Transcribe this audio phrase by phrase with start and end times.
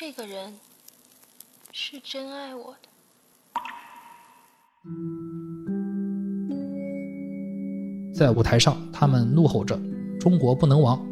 [0.00, 0.54] 这个人
[1.72, 2.88] 是真爱我的。
[8.14, 9.78] 在舞台上，他们怒吼着
[10.18, 11.06] “中国不能亡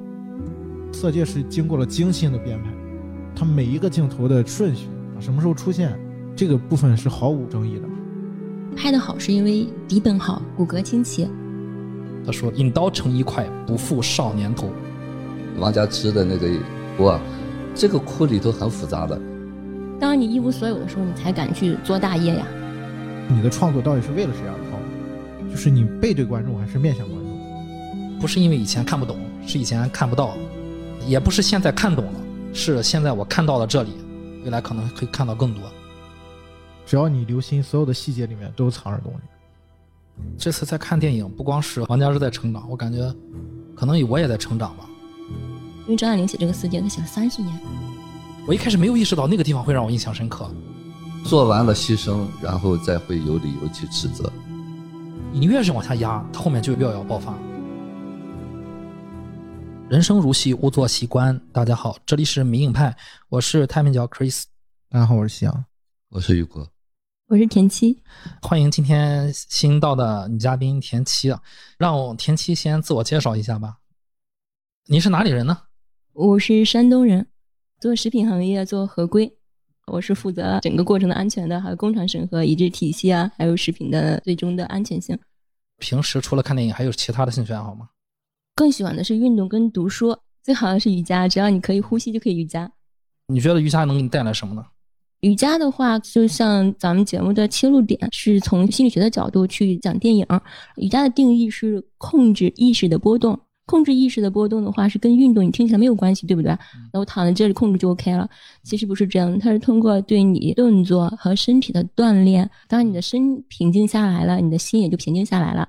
[0.91, 2.71] 色戒是经过了精心的编排，
[3.37, 4.89] 它每一个镜头的顺序，
[5.21, 5.95] 什么时候出现，
[6.35, 7.83] 这个部分是毫无争议的。
[8.75, 11.29] 拍的好是因为底本好，骨骼清奇。”。
[12.25, 14.71] 他说：“引刀成一块，不负少年头。
[15.59, 16.49] 王家之的那个
[16.97, 17.21] 哭啊，
[17.79, 19.17] 这个哭里头很复杂的。
[20.01, 22.45] 当你一无所有的时候，你才敢去做大业呀。
[23.29, 25.49] 你的创作到底是为了谁而创作？
[25.49, 28.19] 就是你背对观众还是面向观众？
[28.19, 30.37] 不是因为以前看不懂，是以前看不到，
[31.07, 32.21] 也不是现在看懂了，
[32.53, 33.93] 是现在我看到了这里，
[34.45, 35.63] 未来可能可以看到更多。
[36.85, 39.21] 只要你留心，所有的细节里面都藏着东西。
[40.37, 43.15] 这次在看电影，不光是王家之在成长，我感觉
[43.77, 44.85] 可能我也在成长吧。
[45.89, 47.59] 因为张爱玲写这个四件，她写了三十年。
[48.47, 50.47] 我一开始没有意识到那个地方会让我印象深刻。
[51.25, 54.31] 做完了牺牲，然后再会有理由去指责。
[55.33, 57.35] 你越是往下压，它后面就越要爆发。
[59.89, 61.41] 人生如戏，勿做戏官。
[61.55, 62.95] 大家好，这里是迷影派，
[63.31, 64.43] 我是太平角 Chris。
[64.91, 65.65] 大家好，我是夕阳。
[66.11, 66.71] 我是雨果。
[67.29, 68.03] 我是田七，
[68.43, 71.41] 欢迎今天新到的女嘉宾田七啊，
[71.79, 73.79] 让田七先自我介绍一下吧。
[74.85, 75.57] 你是哪里人呢？
[76.19, 77.25] 我是山东人，
[77.79, 79.33] 做食品行业做合规，
[79.87, 85.17] 我是负责整个过程的安全的，还有工厂审核、一致体系啊，还有食品的最终的安全性。
[85.79, 87.91] 平时除了看电影，还有其他的兴趣爱好吗？
[88.57, 92.69] 更喜欢的是运动跟读书，最好的是瑜伽，只要你可以呼吸就可以瑜伽。
[93.29, 94.67] 你觉得瑜伽能给你带来什么呢？
[95.21, 100.27] 瑜伽的话，就像咱们节目的切入点是从心理学的角度去讲电影。
[100.79, 106.57] 瑜伽的定义是控制意识的波动，控制意识的波动的话是跟运动你听起来没有关系，对不对？
[106.91, 108.29] 那我躺在这里控制就 OK 了。
[108.65, 115.69] 其实不是这样，它是通过对你动作和身体的锻炼，当你的身平静下来了，你的心也就平静下来了。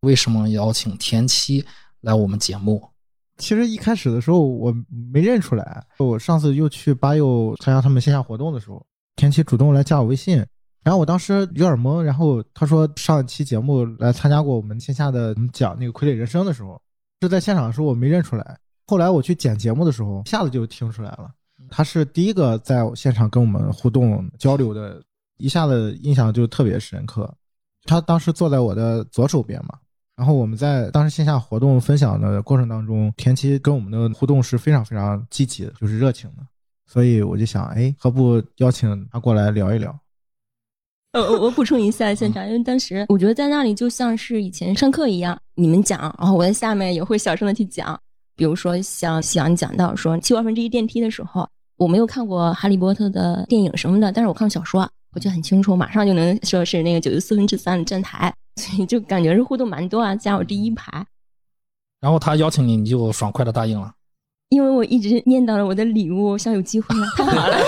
[0.00, 1.64] 为什么邀请田七
[2.00, 2.82] 来我们节目？
[3.36, 4.74] 其实一开始的时候我
[5.12, 8.84] 没认出来，我上次又去八佑参加他们线下活动的时候，
[9.16, 10.36] 田七主动来加我微信，
[10.84, 16.80] 然后我当时有点懵，然后他说上一期节目来参加过我们线下的讲那个傀儡人生的时候，
[17.24, 21.30] 就在现场的时候我没认出来，后来我去剪节目的时候，一下子就听出来了，
[21.70, 25.02] 他是第一个在现场跟我们互动交流的，
[25.38, 27.34] 一下子印象就特别深刻。
[27.84, 29.78] 他当时坐在我的左手边嘛。
[30.16, 36.46] 然后我们在当时线下活动分享的过程当中，田七跟我们的互动是非常非常积极的，就是热情的，
[36.84, 39.98] 所以我就想，哎，何不邀请他过来聊一聊？
[41.14, 47.98] 呃，我补充一下现场，因为当时我觉得在那里就像是以前上课一样，你们讲，然后我在下面也会小声的去讲。
[48.34, 58.34] 比如说像夕阳讲到说七万分之一电梯的时候，我没有看过哈利波特的电影什么的，但是我看过小说，我就很清楚，马上就能说是那个九十四分之三的站台。
[58.56, 61.06] 所以就感觉是互动蛮多啊，加我第一排。
[62.00, 63.92] 然后他邀请你，你就爽快的答应了。
[64.50, 67.06] 因为我一直念叨了我的礼物，想有机会了。
[67.16, 67.58] 太好了，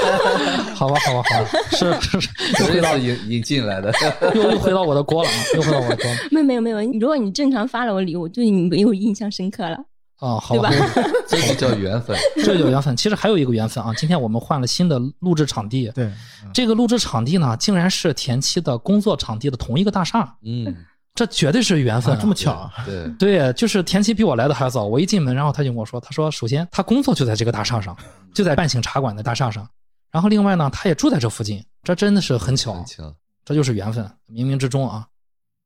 [0.74, 2.28] 好吧，好吧，好吧，是是是，
[2.62, 3.92] 又回到引引进来的，
[4.34, 6.06] 又又回到我的锅了，又回到我的锅。
[6.30, 9.76] 没有没有没有，如果你正常发了我礼物，对你没有印象深刻了。
[10.18, 10.70] 啊，好吧，
[11.28, 12.96] 这就叫缘分， 这叫缘分。
[12.96, 15.90] 其实还有一个缘分啊，今天我们换了新的录制场地。
[15.94, 16.10] 对，
[16.54, 20.36] 这个录制场地呢，竟然是田七的工作场地的同一个大厦。
[20.42, 20.74] 嗯，
[21.16, 22.52] 这绝对是缘分，这么巧。
[22.52, 24.84] 啊对对，就是田七比我来的还早。
[24.84, 27.96] 我一进门，然后他就跟我说，他说，首先他工作就在这个大厦上，
[28.34, 29.68] 就在半醒茶馆的大厦上。
[30.12, 35.06] 然后另外呢，他也住在这附近，这真的是很巧，很巧，这就是缘分，冥冥之中啊。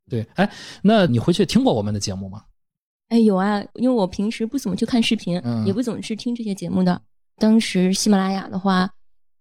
[0.09, 0.51] 对，哎，
[0.83, 2.43] 那你回去听过我们的节目吗？
[3.09, 7.01] 哎，有啊，因为我平时不怎么去看视频，也不怎么去听这些节目的。
[7.39, 8.89] 当时喜马拉雅的话，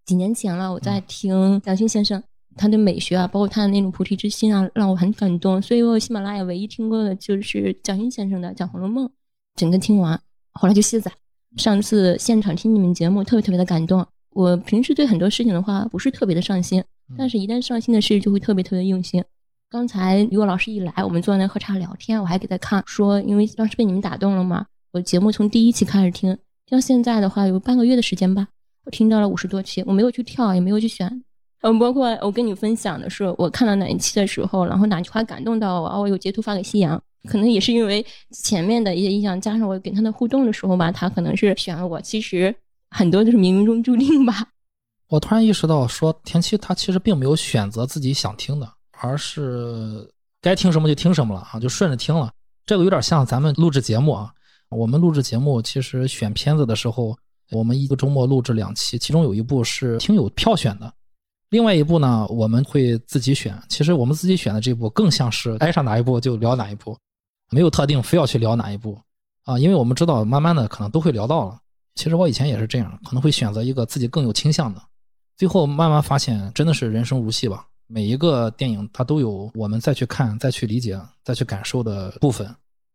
[0.06, 2.22] 几年前了，我在听蒋勋先生
[2.60, 5.62] 他的美学啊，包括他的那种菩提之心啊，让我很感动。
[5.62, 9.08] 所以我喜马拉雅唯一听过的就是蒋欣先生的讲《红楼梦》，
[9.56, 10.20] 整个听完，
[10.52, 11.10] 后来就卸载。
[11.56, 14.06] 上次现场听你们节目，特别特别的感动。
[14.32, 16.84] 我平时对很多事情的话，不是特别的上心，
[17.18, 19.24] 但是一旦上心的事，就会特别特别用心。
[19.70, 24.66] 刚才于果老师一来，我们坐在那喝茶聊天，我还给他看说，因为当时被你们打动了嘛。
[24.92, 26.38] 我节目从第一期开始听，
[26.70, 28.48] 到现在的话有半个月的时间吧，
[28.84, 31.24] 我听到了五十多期，我没有去跳，也没有去选。
[31.62, 37.02] 嗯，包括我跟你分享的是，我看到哪一期的时候，然后哪句话感动到我，我有截图发给夕阳。
[37.28, 42.00] 可能也是因为前面的一些印象，加上我跟他的互动的时候吧，他可能是选了我。
[42.02, 42.56] 其实
[42.92, 44.48] 很多都是冥冥中注定吧。
[45.10, 48.72] 我突然意识到，说田七他其实并没有选择自己想听的。
[49.02, 50.10] 而是
[50.42, 52.30] 该听什么就听什么了啊，就顺着听了。
[52.66, 54.32] 这个有点像咱们录制节目啊。
[54.70, 57.18] 我们录制节目其实选片子的时候，
[57.52, 60.94] 我们一个周末录制两期，其中有一部是听友票选的，
[61.50, 63.60] 另外一部呢我们会自己选。
[63.68, 66.98] 其实我们自己选的这部更像是挨上哪一部就聊哪一部，
[67.50, 68.98] 没有特定非要去聊哪一部
[69.46, 71.60] 啊，因为我们知道慢慢的可能都会聊到了。
[71.96, 74.82] 其实我以前也是这样，可能会选择一个自己更有倾向的，
[75.36, 77.66] 最后慢慢发现真的是人生如戏吧。
[77.88, 82.48] 每一个电影它都有我们再去看、再去理解、再去感受的部分，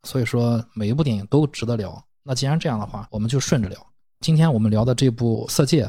[0.05, 2.01] 所以说每一部电影都值得聊。
[2.23, 3.77] 那既然这样的话，我们就顺着聊。
[4.21, 5.85] 今天我们聊的这部《色戒》，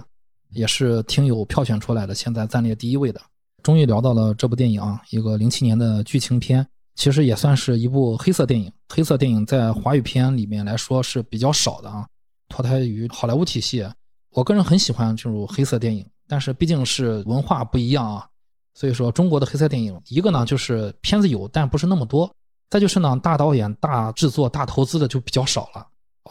[0.49, 3.21] 也是听友票选出来的，现在暂列第一位的。
[3.63, 6.65] 终于聊到了这部电影啊，一个零七年的剧情片，
[6.95, 8.71] 其实也算是一部黑色电影。
[8.89, 12.05] 黑色电影在华语片里面来说是比较少的啊，
[12.49, 13.87] 脱胎于好莱坞体系。
[14.31, 18.27] 我个人很喜欢这种黑色电影，但是毕竟是文化不一样啊。
[18.75, 22.27] 所以说，中国的黑色电影，一个呢就是片子有，但不是那么多；
[22.69, 25.87] 再就是呢，大导演、大制作、大投资的就比较少了。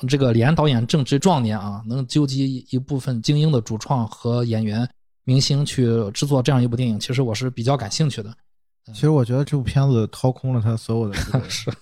[0.09, 4.89] 这个李安导演正值壮年啊，能纠集一部分精英的主创和演员、
[5.25, 8.35] 明星去制作这样一部电影，其实我是比较感兴趣的。
[8.93, 11.17] 其实我觉得这部片子掏空了他所有的
[11.49, 11.73] 是，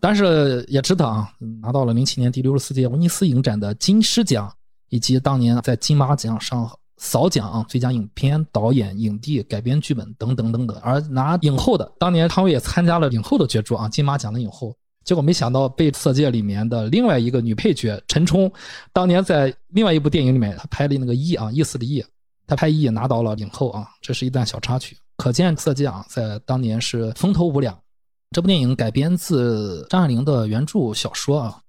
[0.00, 4.52] 但是也值得啊，拿到了零七年第六十四届威尼斯影展的金狮奖，
[4.88, 6.70] 以及当年在金马奖上。
[6.98, 14.74] 扫奖最佳影片、导演、影帝、改编剧本等等等等，而拿影后的当年汤唯也参加了影后的角逐啊，金马奖的影后，
[15.06, 18.52] 结果没想到被《色戒》里面的另外一个女配角陈冲，
[18.92, 22.04] 当年在另外一部电影里面，她拍的那个义啊，意思的义，
[22.46, 27.78] 她拍义拿到了影后啊，这是一段小插曲，可见《色戒》啊在当年是风头无两。
[28.32, 31.60] 这部电影改编自张爱玲的原著小说啊。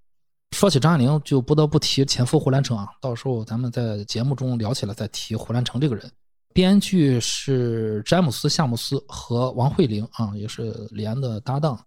[0.56, 2.88] 说起张爱玲，就不得不提前夫胡兰成啊。
[3.00, 6.10] 到时候咱们在节目中聊起来再提胡兰成这个人。
[6.54, 11.80] 编剧是詹姆斯·夏姆斯和王慧玲啊，也是李安的搭档。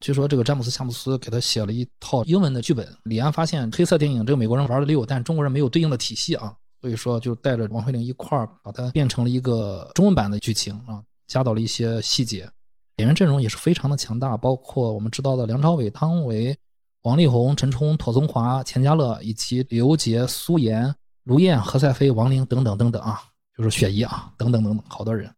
[0.00, 2.88] 据说这个詹姆斯·夏姆斯给他写了一套英文的剧本。
[3.04, 12.48] 李安发现黑色电影这个美国人玩的溜，但中国人没有对应的体系啊，所以说就带着王慧玲一块儿把它变成了一个中文版的剧情啊，加到了一些细节。
[12.96, 16.56] 演员阵容也是非常的强大，包括我们知道的梁朝伟、汤唯。
[17.02, 20.94] 王力宏、陈冲、庹宗华、钱嘉乐，以及刘杰、苏妍、
[21.24, 23.22] 卢燕、何赛飞、王玲等等等等啊，
[23.56, 25.34] 就是雪姨啊，等等等等，好多人。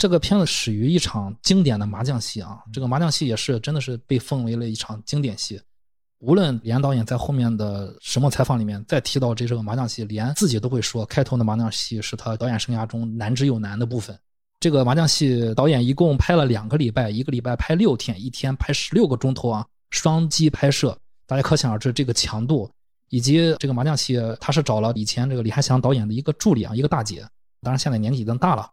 [0.00, 5.60] 这个片子始于一场经典的麻将戏啊，这个麻将戏也是真的是被奉为了一场经典戏。
[6.20, 14.18] 无论李安导演在后面的什么采访里面再提到这这个麻将戏，李安自己都会说，开头的麻将戏是他导演生涯中难之又难的部分。
[14.58, 19.66] 这个麻将戏导演一共拍了两个礼拜，一个礼拜拍六天，一天拍十六个钟头啊。
[19.90, 22.70] 双机拍摄，大家可想而知这个强度，
[23.10, 27.20] 以及这个麻将戏，他是找了以前这个李翰祥导演的一个助理啊，一个大姐，
[27.60, 28.70] 当然现在年纪已经大了。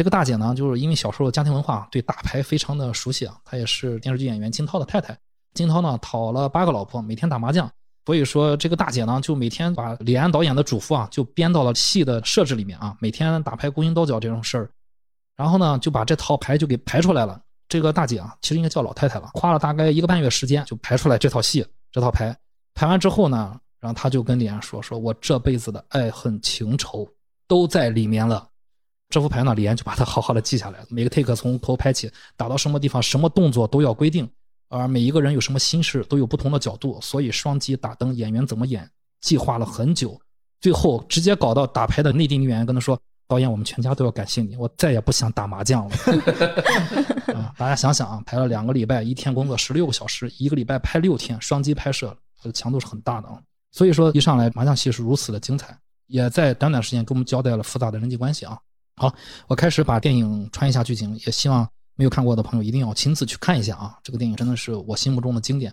[0.00, 5.14] 这个大姐呢，就是因为小时候家庭文化对打牌非常的熟悉啊，她也是电视剧演员金涛的太太。
[5.52, 7.70] 金涛呢讨了八个老婆，每天打麻将，
[8.06, 14.70] 所以说这个大姐呢就每天把李安导演的嘱咐啊就编到了戏的设置里面啊，每天打牌勾心斗角这种事儿，
[15.36, 17.38] 然后呢就把这套牌就给排出来了。
[17.68, 21.62] 这个大姐啊，其实应该叫老太太了，花了大概一个半月时间就排出来这套戏，
[21.92, 22.34] 这套牌
[22.72, 27.06] 排完之后呢，然后她就跟李安说：“说我这辈子的爱恨情仇
[27.46, 28.46] 都在里面了。”
[29.10, 34.26] 这副牌呢，李岩就把它 好好的记下来，每个 take 从头拍起，打到什么地方，什么动作都要规定，
[34.68, 38.88] 而每一个人有什么心事都有不同的角度，所以双击打灯，演员怎么演，
[39.20, 40.18] 计划了很久，
[40.60, 42.98] 最后直接搞到打牌的内定女演员跟他说。
[43.28, 45.94] 导演，我们全家都要感谢你，我再也不想打麻将了。
[47.32, 52.12] 啊，大家想想啊，排了两个礼拜，一天工作十六个小时，一个礼拜拍六天，双击拍摄，
[52.52, 53.40] 强度是很大的啊。
[53.70, 58.58] 所以说，一上来麻将戏是如此的精彩，也在短短时间给我们交代了复杂的人际关系啊。
[59.00, 59.10] 好，
[59.46, 61.66] 我开始把电影穿一下剧情，也希望
[61.96, 63.98] 没有看过的朋友一定要亲自去看一下啊。
[64.02, 65.72] 这个电影真的是我心目中的经典，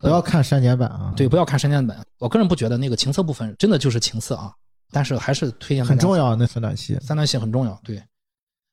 [0.00, 1.14] 不要看删减版啊。
[1.16, 2.04] 对，不要看删减版。
[2.18, 4.52] 我个人不觉得那个情色部分真的就是情色啊。
[4.90, 7.80] 但是还是推荐很重要，那三段戏，三段戏很重要。
[7.84, 8.02] 对，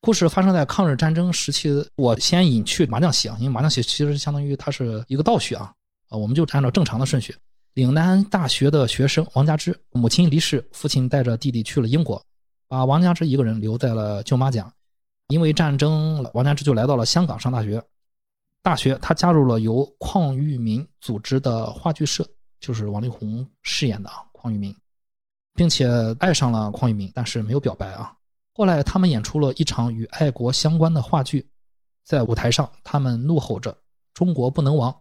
[0.02, 1.70] 故事发生在抗日战争时期。
[1.96, 5.72] 我先隐去麻将戏啊，因为麻将戏其实相当于它是一个倒叙啊。
[6.10, 7.36] 啊，我们就按照正常的顺序。
[7.76, 12.20] 岭南大学的学生王家之，母亲离世，父亲带着弟弟去了英国，
[12.76, 14.70] 把王家之一个人留在了舅妈家。
[15.28, 17.82] 因为战争，王家之就来到了香港上大学。
[18.62, 22.28] 大学他加入了由邝裕民组织的话剧社，
[22.60, 24.76] 就是王力宏饰演的啊，邝裕民。
[25.54, 25.88] 并且
[26.20, 28.14] 爱上了邝裕民，但是没有表白啊。
[28.54, 31.48] 后来他们演出了一场与爱国相关的话剧，
[32.04, 33.76] 在舞台上，他们怒吼着
[34.14, 34.94] “中国不能亡”。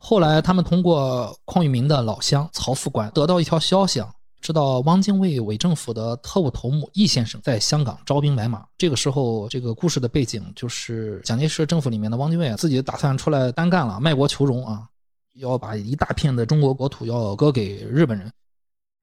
[0.00, 4.12] 后来他们通过邝裕民的老乡曹副官得到一条消息啊，
[4.42, 8.66] 知道汪精卫伪政府的特务头目易先生在香港招兵买马。
[8.76, 14.88] 这个时候，这个故事的背景就是蒋介石政府里面的汪精卫自己打算出来单干了，卖国求荣啊，
[15.34, 18.30] 要把一大片的中国国土要割给日本人。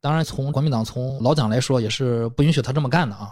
[0.01, 3.31] 当然，从国民党从老蒋来说，也是不允许他这么干的啊。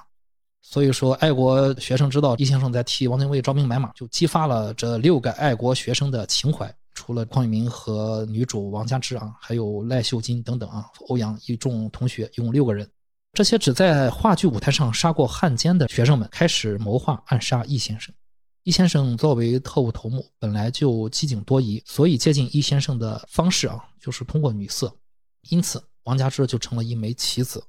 [0.62, 6.74] 所以说，爱国学生知道易先生在替汪精卫招兵买马，就激发了这六个爱国学生的情怀。
[6.98, 12.90] 除了邝裕民和女主王佳芝啊，还有赖秀金等等啊，欧阳一众同学一共六个人。
[13.34, 18.12] 这些只在话剧舞台上杀过汉奸的学生们，开始谋划暗杀易先生。
[18.64, 24.92] 易先生作为特务头目，本来就机警多疑，所以接近易先生的方式啊，就是通过女色。
[25.52, 27.64] 因此，王佳芝就成了一枚棋子。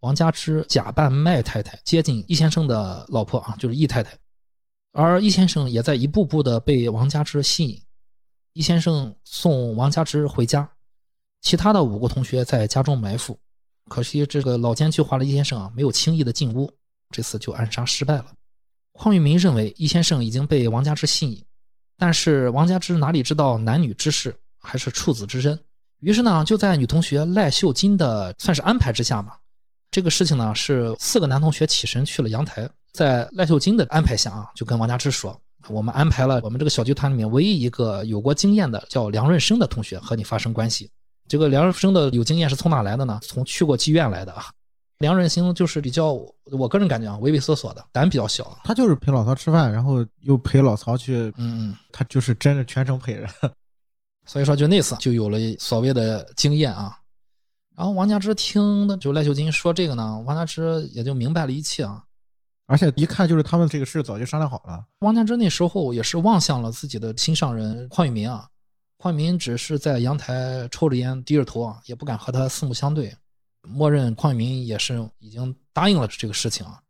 [0.00, 4.18] 王佳芝假扮麦太太接近易先生的老婆啊，就是易太太，
[4.90, 7.80] 而易先生也在一步步的被王佳芝吸引。
[8.54, 10.68] 易先生送王佳芝回家，
[11.40, 13.38] 其他的五个同学在家中埋伏。
[13.88, 16.70] 可惜这个老奸巨猾的易先生啊，没有轻易的进屋，
[17.10, 18.26] 这次就暗杀失败了。
[18.94, 21.42] 邝裕民认为易先生已经被王佳芝吸引，
[21.96, 25.58] 但是王佳芝哪里知道男女之事还是处子之身，
[26.00, 29.34] 于是呢，就在女同学赖秀金的算是安排之下嘛。
[29.90, 35.38] 这个事情呢，是四个男同学起身去了阳台，在赖秀金的安排下啊，就跟王佳芝说。
[35.68, 40.90] 我们安排了我们这个小剧团里面唯一一个有过经验的叫梁润生的同学和你发生关系。
[41.28, 43.18] 这个梁润生的有经验是从哪来的呢？
[43.22, 44.46] 从去过妓院来的啊。
[44.98, 46.12] 梁润生就是比较，
[46.52, 48.56] 我个人感觉啊，畏畏缩缩的，胆比较小。
[48.62, 53.26] 他就是陪老曹吃饭，然后又陪老曹去，嗯嗯，他就是真的全程陪着。
[54.26, 56.96] 所以说，就那次就有了所谓的经验啊。
[57.74, 62.04] 然后王家之听的就赖秀金说这个呢，王家之也就明白了一切啊。
[62.66, 64.84] 而且一看就是他们这个事早就商量好了。
[65.00, 68.48] 王家之那时候也是望向了自己的心上人邝裕民啊，
[68.98, 73.14] 邝裕民只是在阳台抽着烟，低着头啊，也不敢和他四目相对，
[73.62, 76.80] 默认邝裕民也是已经答应了这个事情啊。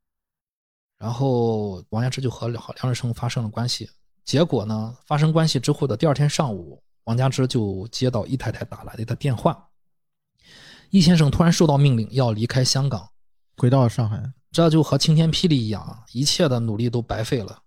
[0.98, 3.90] 然后王家之就和梁梁日成发生了关系。
[4.24, 9.68] 结果呢，发生关系之后的第二天上午，王家之就接到易太太打来的电话，
[10.90, 13.08] 易先生突然受到命令要离开香港，
[13.56, 14.22] 回到上海。
[14.52, 17.58] 这就和晴天霹雳一样，一切的努力都白费了。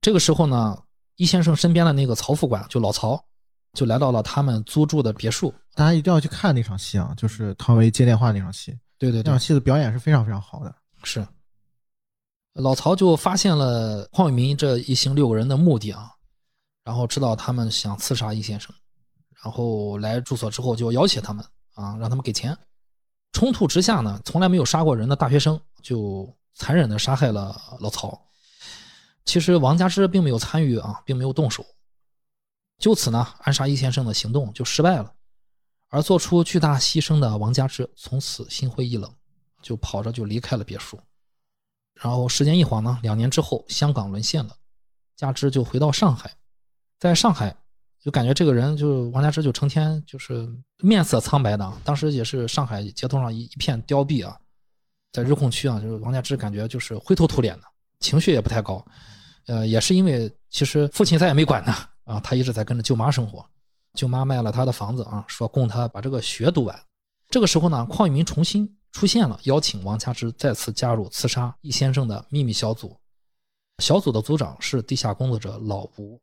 [0.00, 0.80] 这个时候呢，
[1.16, 3.20] 易先生身边的那个曹副官，就老曹，
[3.74, 5.52] 就来到了他们租住的别墅。
[5.74, 8.78] 大家一定要去看那场戏啊，就是汤唯接电话那场戏。
[8.96, 10.72] 对对，那场戏的表演是非常非常好的。
[11.02, 11.26] 是。
[12.54, 16.10] 老曹就发现了邝伟民这一行六个人的目的啊，
[16.84, 18.74] 然后知道他们想刺杀易先生，
[19.42, 22.56] 然后来住所之后就要挟他们啊，让他们给钱。
[23.38, 28.20] 冲突之下呢，从来没有杀过人的大学生就残忍的杀害了老曹。
[29.24, 31.64] 其实王家之并没有参与啊，并没有动手。
[32.78, 35.14] 就此呢，暗杀易先生的行动就失败了。
[35.88, 39.08] 而做出巨大牺牲的王家之从此心灰意冷，
[39.62, 40.98] 就跑着就离开了别墅。
[41.94, 44.56] 然后时间一晃呢，两年之后，香港沦陷了，
[45.14, 46.34] 家之就回到上海，
[46.98, 47.56] 在上海。
[48.02, 54.38] 就感觉这个人就王家之就成天就是面色苍白的，当时也是上海街头上一一片凋敝啊，
[55.12, 57.66] 在日控区啊，就是王家之感觉就是灰头土脸的，
[58.00, 58.84] 情绪也不太高，
[59.46, 61.72] 呃，也是因为其实父亲再也没管他
[62.04, 63.44] 啊，他一直在跟着舅妈生活，
[63.94, 66.80] 舅妈卖了他的房子啊，说供他把这个学读完。
[67.28, 72.96] 这个时候呢，邝裕民重新出现了，邀请王家之再次加入刺杀易先生的秘密小组，
[73.82, 76.18] 小组的组长是地下工作者老吴。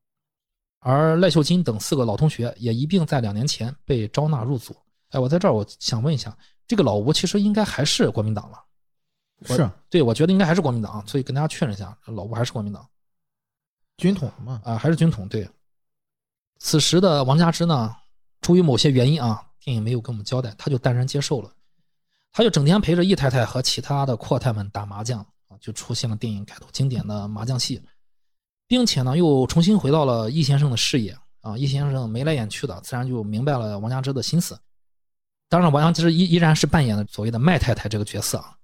[0.87, 4.75] 而赖秀金等四个老同学也一并在两年前被招纳入组。
[5.09, 6.37] 哎，我在这儿，我想问一下，
[6.67, 8.63] 这个老吴其实应该还是国民党吧？
[9.47, 12.87] 是，对，我觉得应该还是国民党，所以跟大家确认一下，老吴还是国民党
[13.97, 14.61] 军统嘛？
[14.63, 15.27] 啊，还是军统。
[15.27, 15.49] 对，
[16.59, 17.95] 此时的王家之呢，
[18.41, 21.51] 出于某些原因啊，电影没有跟我们交代，他就淡然接受了，
[22.31, 27.81] 他就整天陪着易太太和其他的阔太们打麻将啊，就出现了电影开头经典的麻将戏。
[28.67, 31.57] 并且呢，又重新回到了易先生的视野啊！
[31.57, 34.59] 易先生眉来眼去的，自然就明白了王家之的心思。
[35.47, 38.57] 当然，王家之依依然是扮演的所谓的麦太太这个角色啊。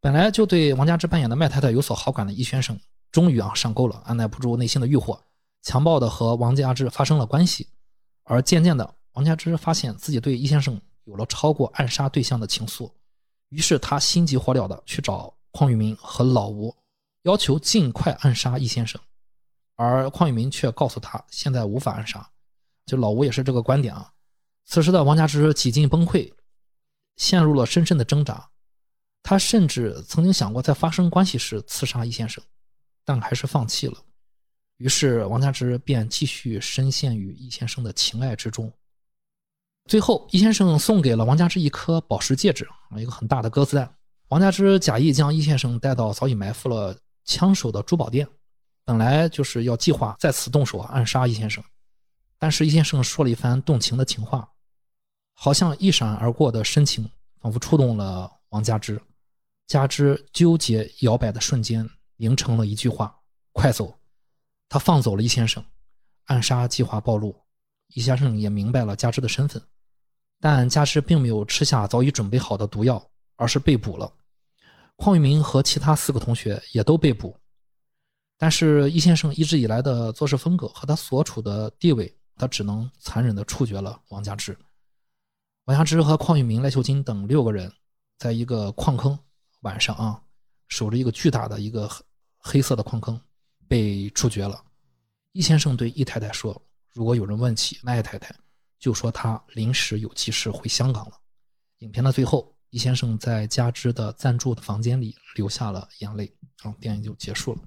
[0.00, 2.78] 本来就对王家之扮演的麦太太有所好感的易先生，
[3.12, 5.20] 终于啊上钩了，按耐不住内心的欲火，
[5.62, 7.68] 强暴的和王家之发生了关系。
[8.24, 12.90] 而渐渐的，王家之发现自己对易先生有了超过暗杀对象的情愫，
[13.50, 16.74] 于是他心急火燎的去找邝裕民和老吴，
[17.22, 19.00] 要求尽快暗杀易先生。
[19.76, 22.28] 而邝裕民却告诉他，现在无法暗杀。
[22.84, 24.12] 就老吴也是这个观点啊。
[24.64, 26.32] 此时的王家之几近崩溃，
[27.16, 28.48] 陷入了深深的挣扎。
[29.22, 32.42] 他甚至曾经想过在发生关系时刺杀易先生，
[33.04, 33.94] 但还是放弃了。
[34.78, 38.72] 于是王家之便继续深陷于易先生的情爱之中。
[39.88, 43.92] 最后，易先生送给了王家之一颗宝石戒指啊，一个很大的鸽子蛋。
[44.28, 48.28] 王家之假意将易先生带到早已埋伏了枪手的珠宝店。
[48.86, 51.62] 本来就是要计划在此动手暗杀易先生，
[52.38, 54.48] 但是易先生说了一番动情的情话，
[55.34, 59.02] 好像一闪而过的深情，仿佛触动了王佳芝。
[59.66, 63.18] 佳芝纠结摇摆的瞬间，凝成了一句话
[63.50, 63.92] ：“快走！”
[64.70, 65.64] 他放走了易先生，
[66.26, 67.34] 暗杀计划暴露，
[67.88, 69.60] 易先生也明白了佳芝的身份，
[70.38, 74.12] 但佳芝并没有吃下早已准备好的毒药，而是被捕了。
[74.96, 77.36] 邝玉明和其他四个同学也都被捕，
[78.38, 84.56] 但是易先生一直以来的做事风格和他所处的地位，他只能残忍地处决了王佳芝。
[85.64, 87.72] 王佳芝和邝玉明、赖秀金等六个人，
[88.18, 89.18] 在一个矿坑。
[89.62, 90.22] 晚上啊，
[90.68, 91.90] 守着一个巨大的一个
[92.36, 93.20] 黑色的矿坑，
[93.66, 94.62] 被处决了。
[95.32, 96.60] 易先生对易太太说
[96.92, 98.32] ：“如果有人问起麦太太，
[98.78, 101.18] 就说她临时有急事回香港了。”
[101.80, 107.60] 影片的最后，易先生在加之的暂住的房间里流下了眼泪，然后电影就结束了。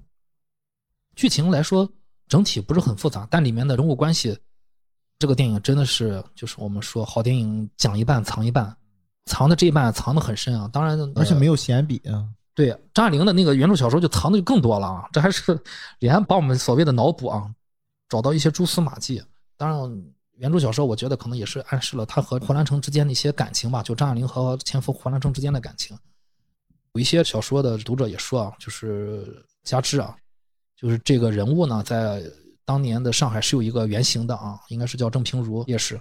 [1.20, 1.86] 剧情来说，
[2.28, 4.34] 整体不是很复杂，但里面的人物关系，
[5.18, 8.74] 这个电影真的是就是我们说好电影讲一半藏一半。
[9.26, 12.26] 藏的这一半藏的很深啊，当然，而且没有闲笔啊。
[12.54, 15.06] 对，张爱玲的那个原著小说就藏的就更多了啊。
[15.12, 15.60] 这还是
[15.98, 17.54] 李安把我们所谓的脑补啊，
[18.08, 19.22] 找到一些蛛丝马迹。
[19.58, 20.04] 当然，
[20.38, 25.94] 原著小说我觉得可能也是暗示了他和胡兰成之间的一些感情吧，就张爱玲和前夫胡兰成之间的感情。
[26.94, 30.16] 有一些小说的读者也说啊，就是加之啊，
[30.80, 32.22] 就是这个人物呢，在
[32.64, 36.00] 当年的上海是有一个原型的啊，应该是叫郑平如烈士。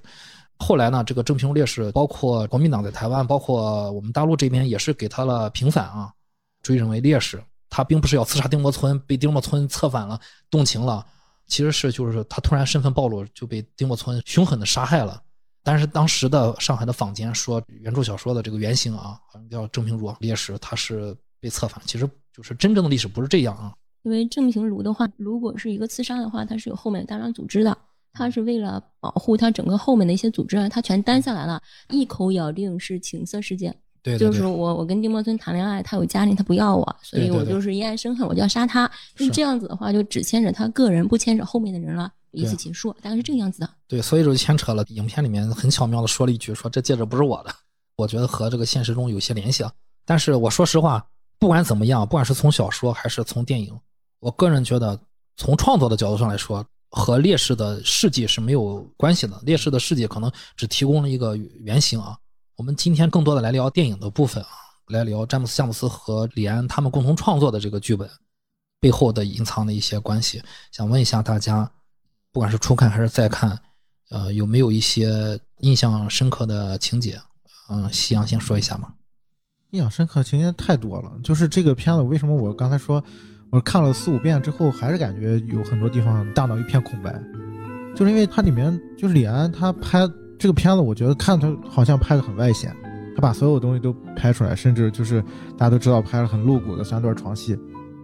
[0.57, 6.13] 后来呢，这个郑平如烈士，包括国民党在台湾，包括我们大陆这边，也是给他了平反啊，
[6.61, 7.43] 追认为烈士。
[7.69, 10.19] 他并不是要刺杀丁默村，被丁默村策反了，
[10.49, 11.05] 动情了，
[11.45, 15.21] 其实是就是他突然身份暴露，就被丁默村凶狠的杀害了。
[15.61, 21.81] 但是当时的上海的坊间说，原著小说的这个原型啊，好像叫郑平如烈士，他是被策反。
[21.85, 23.73] 其实就是真正的历史不是这样啊。
[24.03, 27.77] 因为郑平如的话，如果是一个刺杀的话，他是有后面大量组织的。
[28.11, 31.61] 他是为了保护他整个后面的一些组织啊，他全担下来了。
[31.89, 38.89] 一口咬定是情色事件，对，就是我我跟丁默村谈恋爱，他有家庭，他不要我，所以我就是因爱生恨，我就要杀他。
[39.15, 43.69] 就这样子的话，就只牵扯他个人，不牵扯后面的人了，一次结束，大概是这个样子的。
[43.87, 44.83] 对，所以就牵扯了。
[44.89, 47.53] 影片里面很巧妙的说了一句，说这戒指不是我的，
[47.95, 49.63] 我觉得和这个现实中有些联系。
[50.03, 51.05] 但是我说实话，
[51.37, 53.79] 不管怎么样，不管是从小说还是从电影，
[54.19, 54.99] 我个人觉得
[55.37, 56.65] 从创作的角度上来说。
[56.91, 62.17] 和烈士的事迹是没有关系的，烈士的事迹可能只提供了一个原型啊。
[62.55, 64.49] 我们今天更多的来聊电影的部分啊，
[64.87, 68.09] 来聊詹姆斯·夏姆斯和李安他们共同创作的这个剧本
[68.79, 70.41] 背后的隐藏的一些关系。
[70.71, 71.71] 想问一下大家，
[72.31, 73.55] 不管是初看还是再看，
[74.09, 77.21] 呃，有没有一些印象深刻的情节？
[77.69, 78.95] 嗯，夕阳先说一下嘛。
[79.69, 83.03] 印象深刻情节太多了，就是这个片子为什么我刚才说。
[83.51, 87.19] 我看了四五遍之后，还是感觉有很多地方大脑一片空白，
[87.95, 90.07] 就是因为它里面就是李安他拍
[90.37, 92.75] 这个片子，我觉得看他好像拍的很外显，
[93.15, 95.19] 他把所有东西都拍出来，甚至就是
[95.57, 97.57] 大家都知道拍了很露骨的三段床戏，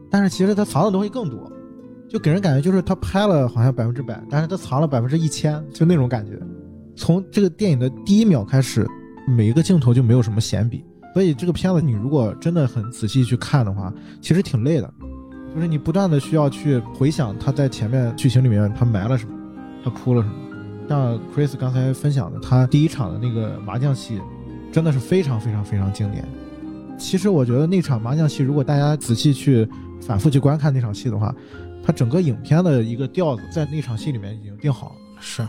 [0.10, 1.51] 但是其实他藏的东西更多，
[2.10, 6.39] 就给人感觉就是他拍了好像百分之百，但是他藏了百分之一千，就那种感觉。
[6.95, 8.84] 从这个电影的第一秒开始，
[9.27, 14.93] 每一个镜头就没有什么闲笔，所以这个片子你如果真的很仔细去看的话，其实挺累的。
[15.56, 19.34] 就是你不断的需要去回想他在前面剧情里面他埋了什么，
[19.84, 20.36] 他铺了什么。
[20.89, 24.22] 像 Chris 刚才分享的，他第一场的那个麻将戏，
[24.70, 26.28] 真的是非常非常非常经典。
[26.98, 29.68] 其实我觉得那场麻将戏，如果大家仔细去
[30.02, 31.34] 反复去观看那场戏的话，
[31.84, 34.96] 他整个影片的一个调子在那场戏里面已经定好了。
[35.22, 35.41] 是，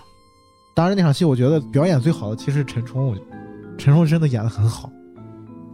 [0.73, 3.15] 当然那场戏我觉得表演最好的其实是陈冲，
[3.77, 4.89] 陈冲真的演得很好，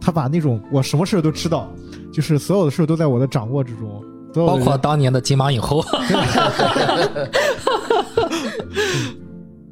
[0.01, 1.71] 他把那种我什么事都知道，
[2.11, 4.03] 就是所有的事都在我的掌握之中。
[4.33, 5.83] 包括当年的金马影后，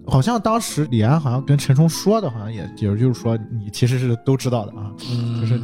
[0.08, 4.92] 好像当时李安好像跟陈冲说的，好像也也就是说，你其实是都知道的啊，
[5.40, 5.60] 就是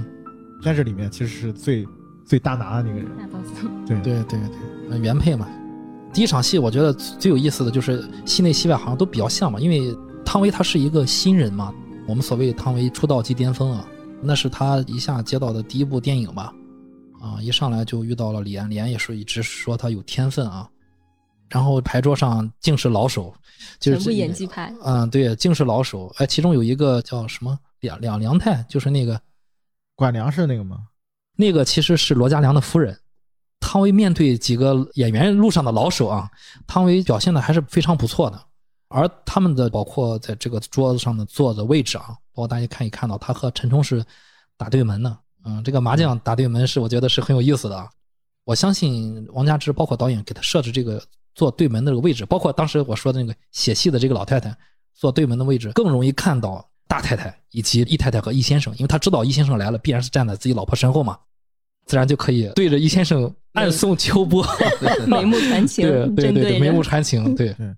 [0.63, 1.85] 在这里面其实是最
[2.25, 3.07] 最大拿的那个人。
[3.85, 4.39] 对对对
[4.89, 5.47] 对，原配嘛。
[6.13, 11.73] 第一场戏我觉得最有意思的就是戏内戏外好像都比较像嘛，因为汤唯她是一个新人嘛，
[12.07, 13.85] 我们所谓汤唯出道即巅峰啊，
[14.21, 16.51] 那是她一下接到的第一部电影吧。
[17.27, 20.69] 啊，一上来就遇到了李安，李安也是一直说他有天分啊。
[21.49, 23.33] 然后牌桌上竟是老手，
[23.79, 24.73] 就是全部演技派。
[24.83, 26.13] 嗯，对，竟是老手。
[26.17, 29.19] 哎，其中有一个叫什么两两梁太，就是那个
[29.95, 30.87] 管粮食那个吗？
[31.37, 32.99] 那个其实是罗家良的夫人。
[33.59, 36.29] 汤唯面对几个演员路上的老手啊，
[36.67, 38.39] 汤唯表现的还是非常不错的。
[38.89, 44.03] 而他们的包括在这个桌子上的坐的位置啊，包括大家可以看到，他和陈冲是
[44.57, 45.17] 打对门的。
[45.47, 47.89] 嗯，这个麻将打对门是我觉得是很有意思的啊。
[48.43, 51.01] 我相信王家之包括导演给他设置这个
[51.33, 54.55] 做对门的这个位置，包括当时我说的那个写戏的这个老太太
[54.93, 61.17] 做对门的位置，更容易看到大太太以及易太太和易先生，因为他知道易先生来了，必然是站在自己老婆身后嘛，
[61.85, 64.45] 自然就可以对着易先生暗送秋波，
[65.07, 67.75] 眉目传情，对对对，眉目传情，对对。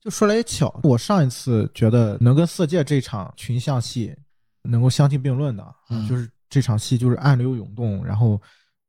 [0.00, 4.14] 就说来也巧，我上一次觉得能跟《色戒》这场群像戏
[4.62, 5.74] 能够相提并论的，
[6.08, 8.40] 就是这场戏就是暗流涌动，然后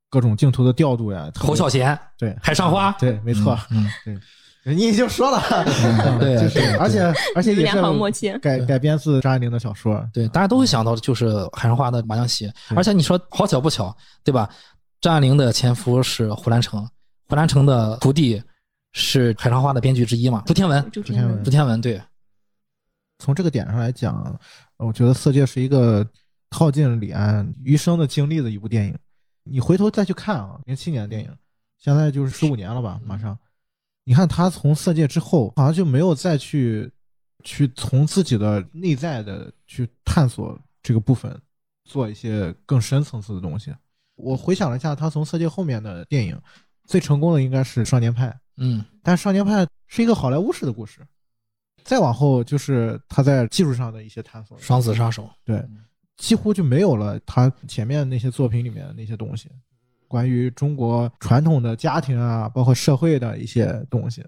[0.10, 4.18] 各种镜头的调度呀，侯孝贤对海上花对，没错，嗯对。
[4.68, 5.40] 你已经说了，
[6.20, 14.50] 对，就是，而且而且也是改改编自张爱玲的小说，对，大家都会想到就是海上花的麻将戏，而且你说好巧不巧，对吧？
[15.02, 16.84] 张爱玲的前夫是胡兰成，
[17.30, 18.42] 胡兰成的徒弟
[18.94, 20.42] 是海上花的编剧之一嘛？
[20.48, 22.02] 朱天文，朱天文，朱天文，对。
[23.20, 24.36] 从这个点上来讲，
[24.78, 26.04] 我觉得《色戒》是一个
[26.52, 28.98] 耗尽李安余生的经历的一部电影。
[29.44, 31.32] 你回头再去看啊，零七年的电影，
[31.78, 33.38] 现在就是十五年了吧，马上。
[34.04, 36.92] 你看他从色戒之后，好像就没有再去，
[37.44, 41.40] 去从自己的内在的去探索这个部分，
[41.86, 43.74] 做一些更深层次的东西。
[44.16, 46.40] 我回想了一下，他从色戒后面的电影，
[46.86, 48.28] 最成功的应该是《少年派》。
[48.58, 51.02] 嗯，但《少年派》是一个好莱坞式的故事。
[51.84, 55.58] 再往后就是他在技术上的一些探索，《双子杀手》对，
[56.18, 59.50] 几乎就没有了他前面那些作品里面的那些东西。
[60.08, 64.24] 关于中国传统的家庭啊，包括社会的一些东西，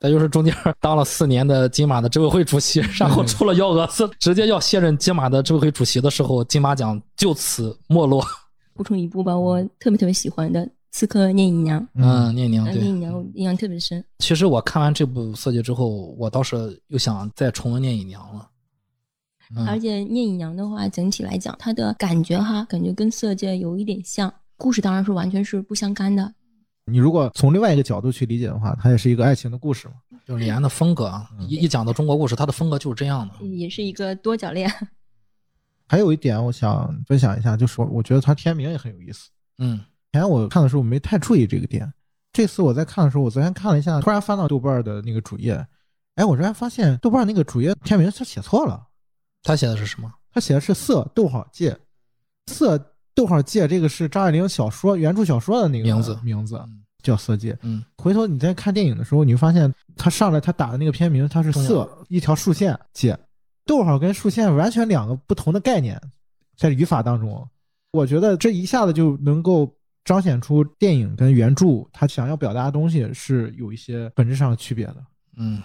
[0.00, 8.22] 再就是中间当了四年的金马的执委会主席，然后出了幺蛾子，直接要卸任金马的执委会主席的时候，金马奖就此没落。
[8.74, 11.80] 补充一部吧，我特别特别喜欢的《刺客聂隐娘》。
[11.94, 14.04] 嗯，聂隐娘，聂隐娘我印象特别深。
[14.18, 18.50] 其实我看完这部《色戒》之后，我倒是又想再重温聂隐娘了。
[19.66, 24.32] 而且聂隐娘的话，整体来讲，它的感觉哈，感觉跟《色戒》有一点像。
[24.56, 26.32] 故事当然是完全是不相干的。
[26.86, 29.94] 你如果从另外一个角度去理解的话，它也是一个爱情的故事嘛。
[30.24, 33.44] 就李安的风格啊，一一讲到中国故事，他的风格就是这样的。
[33.44, 34.70] 也是一个多角恋。
[35.88, 39.28] 还有一点我想分享一下，就是我觉得他天名也很有意思。
[39.58, 39.80] 嗯，
[40.12, 41.92] 以前我看的时候没太注意这个点，
[42.32, 45.54] 这次我在看的时候，我昨天看了一下，突然翻到豆瓣的那个主页，
[46.14, 48.86] 哎，我突然发现豆瓣那个主页天明他写错了。
[49.44, 50.12] 他写的是什么？
[50.32, 51.78] 他写的是色逗号借
[52.46, 52.90] 色。
[53.16, 56.60] 逗号借这个是张爱玲小说原著小说的那个名字，名字
[57.00, 57.56] 叫色戒。
[57.62, 63.16] 嗯，回头你在看电影的时候，你会发现他上来他打的那个片名，它是色一条竖线戒，
[63.64, 65.96] 逗号跟竖线完全两个不同的概念，
[66.56, 67.48] 在语法当中，
[67.92, 69.72] 我觉得这一下子就能够
[70.04, 74.96] 彰显出电影跟原著他想要表达的东西是有一些本质上的区别的。
[75.36, 75.62] 嗯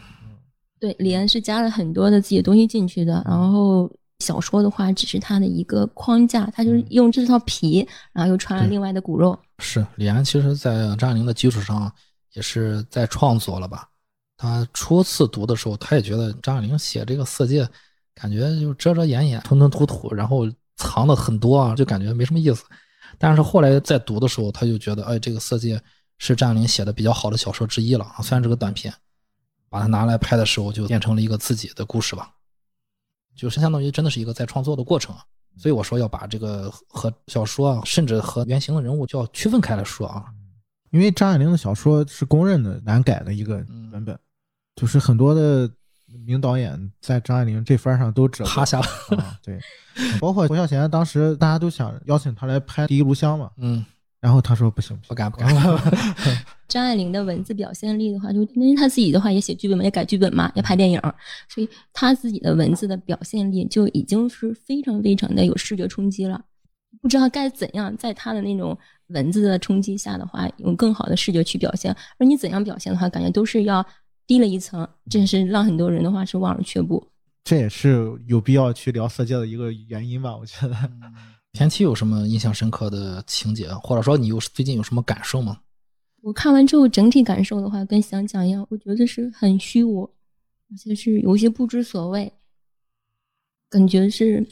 [0.80, 3.90] 对，李安是加了很多的自己的东西进去的，然后。
[4.22, 9.40] 小说的话，只是他的一个框架，他就是用这套皮，然后又穿了另外的骨肉。
[9.60, 11.90] 是李安，其实，在张爱玲的基础上，
[12.34, 13.88] 也是在创作了吧？
[14.36, 17.64] 他初次读的时候，他也觉得张爱玲写这个《色戒》，
[18.14, 22.66] 感觉就遮遮掩掩、吞吞吐吐，然后藏的很多啊，就感觉没什么意思。
[23.18, 25.78] 但是后来在读的时候，他就觉得，哎，这个《色戒》
[26.18, 28.22] 是张爱玲写的比较好的小说之一了啊。
[28.22, 28.94] 虽然是个短片，
[29.70, 32.34] 把它拿来拍的时候，就变成了一个自己的故事吧。
[33.36, 35.22] 就是相当于真的是一个在创作的过程啊，
[35.58, 40.26] 所以我说要把这个和小说啊，甚至和原型的人物就要区分开来说啊。
[40.92, 43.56] 因为张爱玲的小说是公认的难改的一个
[43.92, 44.20] 文本，
[44.76, 45.70] 就是很多的
[46.26, 48.88] 名导演在张爱玲这番上都折趴下了。
[49.44, 49.60] 对，
[50.20, 53.86] 包括侯孝贤，当时大家都想邀请他来拍《第一炉香》嘛，嗯。
[54.22, 55.56] 然后他说不行，不敢不敢。
[56.68, 61.00] 张爱玲的文字表现力的话，就因为她自己的话也写剧本嘛，也改剧本嘛，也拍电影，
[61.48, 66.40] 所以她自己的文字的表现力就已经是非常非常的有视觉冲击了。
[67.02, 68.78] 不知道该怎样在她的那种
[69.08, 71.96] 文字的冲击下的话，用更好的视觉去表现。
[72.18, 73.84] 而你怎样表现的话，感觉都是要
[74.28, 77.08] 低了一层，真是让很多人的话是望而却步。
[77.46, 80.36] 这也是有必要去聊色戒的一个原因吧？
[80.38, 80.76] 我觉得。
[81.54, 85.60] 前期有什么印象深刻的情节，或者说你有最近有什么感受吗？
[86.22, 90.04] 我看完之后整体感受的话，跟想讲一样，我觉得是很虚无，
[90.70, 92.32] 而且是有一些不知所谓，
[93.70, 94.46] 感觉是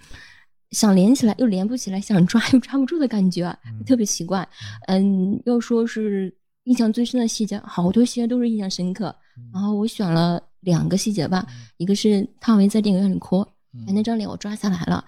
[0.71, 3.55] 想连起来又连不起来，想抓又抓不住的感觉，
[3.85, 4.47] 特别奇怪。
[4.87, 9.15] 嗯，要说是印象最深的细节，好多细节都是印象深刻。
[9.53, 11.45] 然后我选了两个细节吧，
[11.77, 13.41] 一个是汤唯在电影院里哭，
[13.85, 15.05] 哎，那张脸我抓下来了。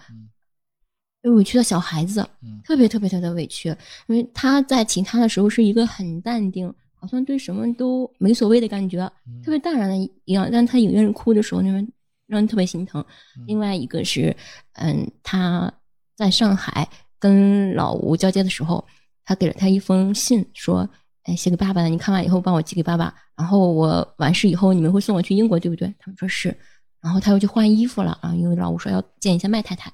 [1.24, 2.26] 委屈的小孩子，
[2.64, 3.70] 特别特别特别委屈，
[4.08, 9.00] 因为他在其他的时候是一个很淡定，好像对什么都没所谓的感觉，
[9.44, 10.50] 特别淡然的一样。
[10.52, 11.86] 但他影院里哭的时候，那边
[12.26, 13.04] 让人特别心疼。
[13.46, 14.36] 另外一个是，
[14.74, 15.72] 嗯，他
[16.16, 16.88] 在上海
[17.20, 18.86] 跟老吴交接的时候，
[19.26, 20.90] 他给了他一封信，说
[21.24, 23.14] ：“哎，写给爸爸的，你看完以后帮我寄给爸爸。
[23.36, 26.56] 然后我完事以后，你们会送我去英国，对不对？”他们说是。
[27.02, 29.92] 然后他又去换衣服了啊，因为老吴说要见一下麦太太。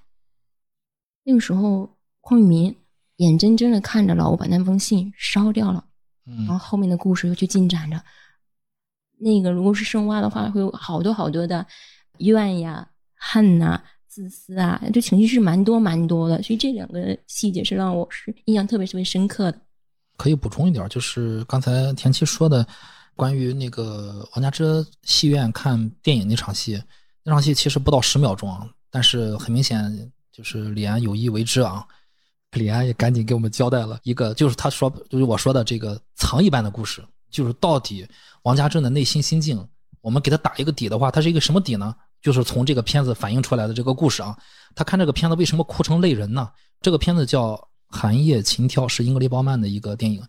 [1.27, 1.89] 那个时候，
[2.21, 2.75] 邝玉民
[3.17, 5.83] 眼睁睁的看着老吴把那封信烧掉了，
[6.45, 7.99] 然后后面的故事又去进展着。
[9.17, 11.65] 那个如果是深挖的话，会有好多好多的
[12.19, 16.39] 怨呀、恨呐、自私啊，这情绪是蛮多蛮多的。
[16.43, 19.59] 所以这两个细节是让我是印象特别特别深刻的。
[20.17, 22.67] 可以补充一点，就是刚才田七说的
[23.15, 26.79] 关于那个王家之戏院看电影那场戏，
[27.23, 30.11] 那场戏其实不到十秒钟啊，但是很明显。
[30.35, 31.87] 就是李安有意为之啊，
[32.51, 38.05] 李安也赶紧给我们交代了一个，就是他说，就是我说的这个藏一般的故事，就是到底
[38.41, 39.65] 王家珍的内心心境，
[40.01, 41.95] 我们给他打一个底的话，他是一个什么底呢？
[42.21, 44.37] 就是从这个片子反映出来的这个故事啊。
[44.75, 46.51] 他看这个片子为什么哭成泪人呢？
[46.81, 47.53] 这个片子叫
[47.87, 50.21] 《寒夜情挑》，是英格丽褒曼的一个电影，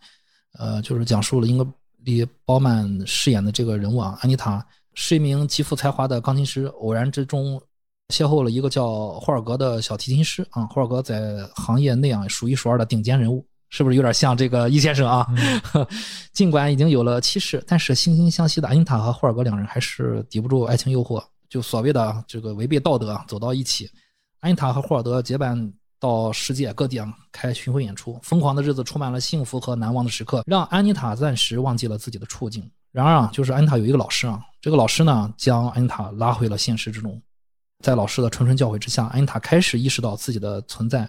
[0.56, 1.66] 呃，就是讲述了英格
[2.04, 4.64] 丽褒曼饰演的这个人物啊，安妮塔
[4.94, 7.60] 是一名极富才华的钢琴师，偶然之中。
[8.08, 15.26] 邂逅了一个叫霍尔格的小提琴师啊，霍尔格在行业内啊数一数二的顶尖人物，是不是有点像这个易先生啊？
[16.32, 23.90] 尽管已经有了妻室，但是惺惺相惜的安妮塔和霍尔格两人还是抵不住爱情诱惑，就所谓的这个违背道德走到一起。
[24.40, 32.70] 安妮塔和霍尔德结伴到世界各地啊开巡回演出，疯狂的日子充满了幸福和难忘的时刻，让安妮塔暂时忘记了自己的处境。
[32.92, 37.20] 然而啊，就是安妮塔有一个老师啊，这个老师呢将安妮塔拉回了现实之中。
[37.82, 41.08] 在老师的谆谆教诲之下，安妮塔开始意识到自己的存在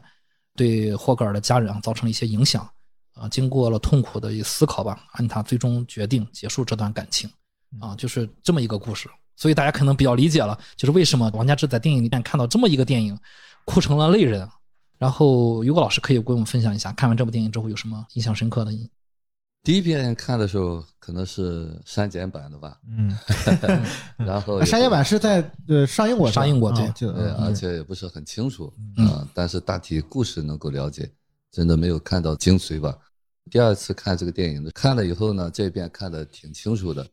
[0.55, 2.69] 对霍格尔的家人啊造成了一些影响。
[3.13, 7.27] 啊，经过了痛苦的思考吧，安妮塔最终决定结束这段感情。
[7.79, 9.09] 啊，就是这么一个故事。
[9.35, 13.17] 所以大家可能比较理解了，就是为什么王家之在电影里面看到这么一个电影，
[13.65, 14.47] 哭成了泪人。
[14.97, 18.71] 然后，有个老师可以跟我们分享一下，看完这部电影之后有什么印象深刻的？
[19.67, 23.13] 第一遍看的时候可能是删减版的吧，嗯，
[24.15, 31.11] 然后删减版是在呃上映过，上映过对，对，而且也不是很清楚啊，但是大体故事能够了解，
[31.51, 32.97] 真的没有看到精髓吧。
[33.51, 37.05] 第二次看这个电影的，看了以后呢，这遍看的挺清楚的，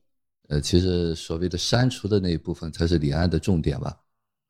[0.48, 3.96] 呃，其实所谓的删除的那一部分才是李安的重点吧，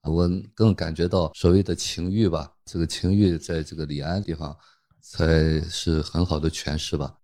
[0.03, 4.55] 我更感觉到所谓的情欲吧，这个情欲在这个李安地方
[5.01, 7.15] 才是很好的诠释吧。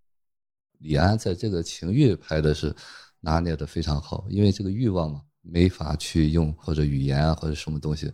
[0.80, 2.74] 李安在这个情欲拍的是
[3.20, 8.12] 拿捏的非常好，因为这个欲望嘛，没法去用或者语言啊或者什么东西，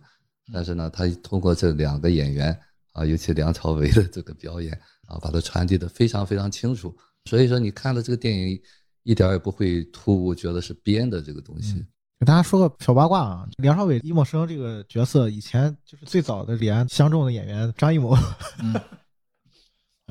[0.53, 2.57] 但是呢，他通过这两个演员
[2.93, 4.73] 啊，尤其梁朝伟的这个表演
[5.07, 6.95] 啊，把它传递的非常非常清楚。
[7.25, 8.59] 所以说，你看了这个电影，
[9.03, 11.85] 一点也不会突兀，觉得是编的这个东西。
[12.19, 18.15] 给大家说个小八卦啊，梁朝伟、易默生这个角色，以前就是最早的李安相中的演员张艺谋。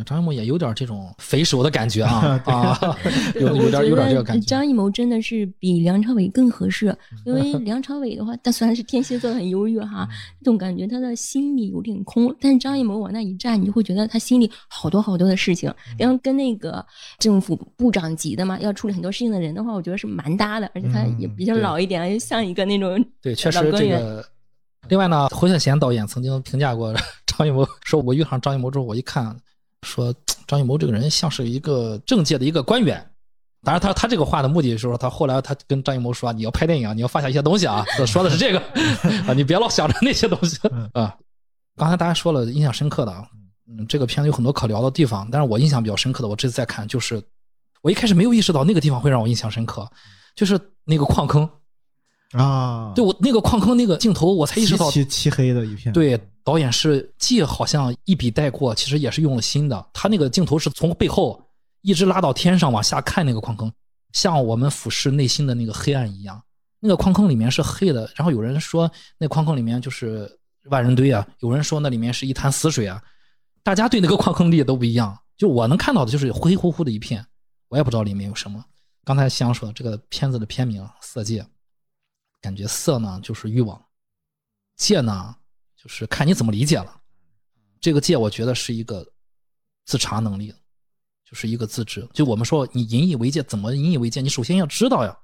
[0.05, 2.79] 张艺谋也有点这种匪首的感觉啊 啊，
[3.35, 4.47] 有有点有点这个感觉。
[4.47, 10.07] 张艺谋真的是比梁朝伟更合适， 因为梁朝伟的话，他虽然是天蝎座很忧郁哈，
[10.41, 15.73] 这种感觉他的心里有点空，但是张艺谋往那一站，你就会觉得他心里好多好多的事情。
[15.99, 16.85] 然后跟那个
[17.19, 24.23] 政府部长级的嘛，要处理很多事情的人的话，我觉得是蛮搭的，而且他也比较老一点，像一个那种对，确实这个。
[24.91, 26.95] 另外呢，侯孝贤导演曾经评价过
[27.27, 29.35] 张艺谋，说我遇上张艺谋之后，我一看。
[29.87, 30.15] 说
[30.47, 33.05] 张艺谋这个人像是一个政界的一个官员，
[33.63, 38.59] 当然他他这个话的目的是说他后来他跟张艺谋说你要拍电影你要放下一些东西啊，说的是这个
[39.27, 40.59] 啊，你别老想着那些东西
[40.93, 41.17] 啊。
[41.77, 43.25] 刚才大家说了印象深刻的啊，
[43.69, 47.23] 嗯，这个片子有很多可聊的地方，但是我印象比较深刻的，我这次再看就是
[47.83, 49.89] 我一开始没有意识到那个地方会让我印象深刻，
[50.35, 51.49] 就是那个矿坑。
[52.33, 55.93] 啊，对我那个矿坑那个镜头，我才意识到漆漆黑的一片。
[55.93, 59.85] 对，导演是既好像一笔带过，其实也是用了心的。
[59.93, 61.45] 他那个镜头是从背后
[61.81, 63.73] 一直拉到天上往下看那个矿坑，
[64.13, 66.41] 像我们俯视内心的那个黑暗一样。
[66.79, 70.39] 那个矿坑里面是黑的，然后有人说那矿坑里面就是
[70.71, 73.03] 万人堆啊，有人说那里面是一潭死水啊。
[73.65, 75.19] 大家对那个矿坑理解都不一样。
[75.37, 77.27] 就我能看到的就是灰乎乎的一片，
[77.67, 78.65] 我也不知道里面有什么。
[79.05, 81.43] 刚才香说这个片子的片名《色戒》。
[82.41, 83.83] 感觉色呢就是欲望，
[84.77, 85.35] 戒呢
[85.87, 87.01] 就是看你怎么理解了。
[87.81, 89.07] 这个戒我觉得是一个
[89.85, 90.53] 自查能力，
[91.25, 92.07] 就是一个自知。
[92.13, 94.21] 就我们说你引以为戒，怎么引以为戒？
[94.21, 95.17] 你首先要知道呀。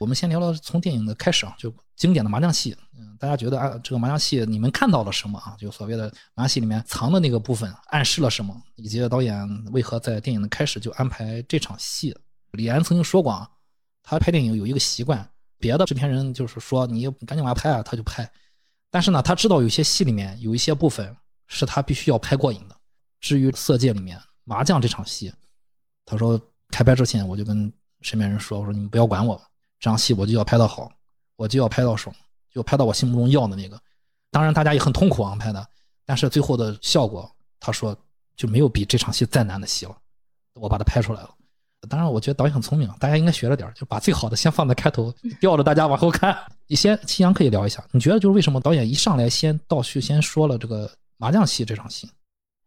[0.00, 2.76] 我们先聊聊从电影的开始啊，就经典的麻将戏。
[2.98, 5.54] 嗯，大家觉得啊，这个麻将戏你们看到了什么啊？
[5.56, 8.60] 就所谓的麻将戏里面藏的那个部分暗示了什么？
[8.74, 12.12] 以及导演为何在电影的开始就安排这场戏？
[12.50, 13.48] 李安曾经说过啊，
[14.02, 15.30] 他拍电影有一个习惯。
[15.58, 18.28] 别的制片人就是说你赶紧往下拍啊，他就拍。
[18.92, 21.16] 但是呢，他知道有些戏里面有一些部分
[21.48, 22.76] 是他必须要拍过瘾的。
[23.20, 25.32] 至于《色戒》里面麻将这场戏，
[26.04, 29.34] 他说开拍之前我就跟身边人说，我说你们不要管我，
[29.80, 30.92] 这场戏我就要拍到好，
[31.36, 32.14] 我就要拍到爽。
[32.50, 33.80] 就拍到我心目中要的那个。
[34.30, 35.66] 当然大家也很痛苦啊拍的，
[36.04, 37.96] 但是最后的效果，他说
[38.36, 39.96] 就没有比这场戏再难的戏了，
[40.52, 41.34] 我把它拍出来了。
[41.88, 46.36] 当然，我觉得导演很聪明，大家应该学着点就把最好的先放在开头，吊着大家往后看。
[46.68, 52.08] 你 先，夕阳可以聊一下，你觉得就是为什么导演一上来先倒叙，先说了这个麻将戏这场戏？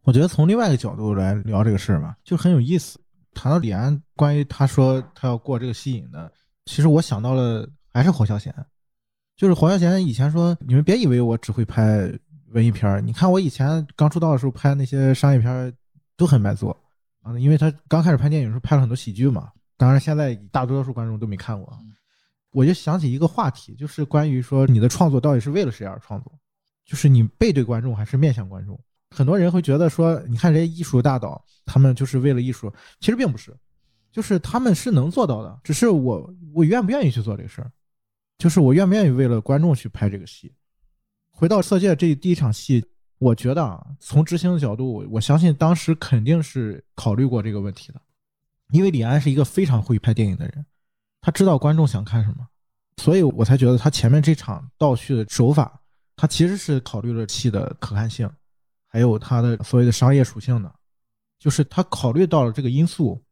[0.04, 2.98] 我觉得从另外一个角度来聊这个事儿吧，就很有意思。
[3.32, 6.30] 谈到李安，关于他说他要过这个戏瘾的，
[6.66, 8.54] 其实我想到了还是黄孝贤，
[9.36, 12.08] 就是黄孝贤以前说，你们别以为我只会拍
[12.50, 15.72] 文艺片儿，你看我以前刚出道的时候拍那些商业片
[16.16, 16.76] 都很卖座。
[17.26, 21.76] 啊，因为他刚开始拍电影时候拍了很多喜剧嘛，当然现在大多数观众都没看过。
[22.52, 26.32] 我就想起一个话题，就是关于说你的创作到底是为了谁而创作，
[26.84, 28.80] 就是你背对观众还是面向观众？
[29.10, 33.54] 很多人会觉得说，你看这些艺术大导，他们就是为了艺术，其实并不是，
[34.12, 37.70] 就是他们是能做到的，只是我我愿不愿意去做这个事儿，
[38.38, 40.54] 就是我愿不愿意为了观众去拍这个戏。
[41.28, 42.84] 回到《色戒》这第一场戏。
[43.18, 48.00] 我觉得啊，从执行的角度，我相信当时肯定是考虑过这个问题的，
[48.70, 50.66] 因为李安是一个非常会拍电影的人，
[51.22, 52.46] 他知道观众想看什么，
[52.98, 55.80] 所以我才觉得他前面这场倒叙的手法，
[56.14, 58.30] 他其实是考虑了戏的可看性，
[58.86, 60.70] 还有他的所谓的商业属性的，
[61.38, 63.22] 就是他考虑到了这个因素，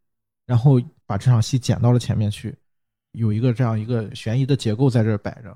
[0.47, 2.57] 然后把这场戏剪到了前面去，
[3.13, 5.55] 有一个这样一个悬疑的结构在这儿摆着。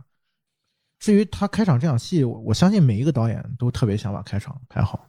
[0.98, 5.06] 至于他开场这场戏，我我相信每一个导演都特别想把开场拍好，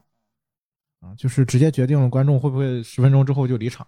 [1.00, 3.86] 啊，就是直接决定了观众会不会十分钟之后就离场。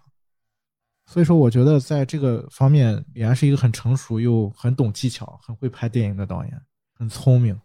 [1.06, 6.62] 所以说，我觉得在这个方面，李安是一个很成熟又很懂技巧、很会拍电影的导演，
[6.98, 7.58] 很聪明。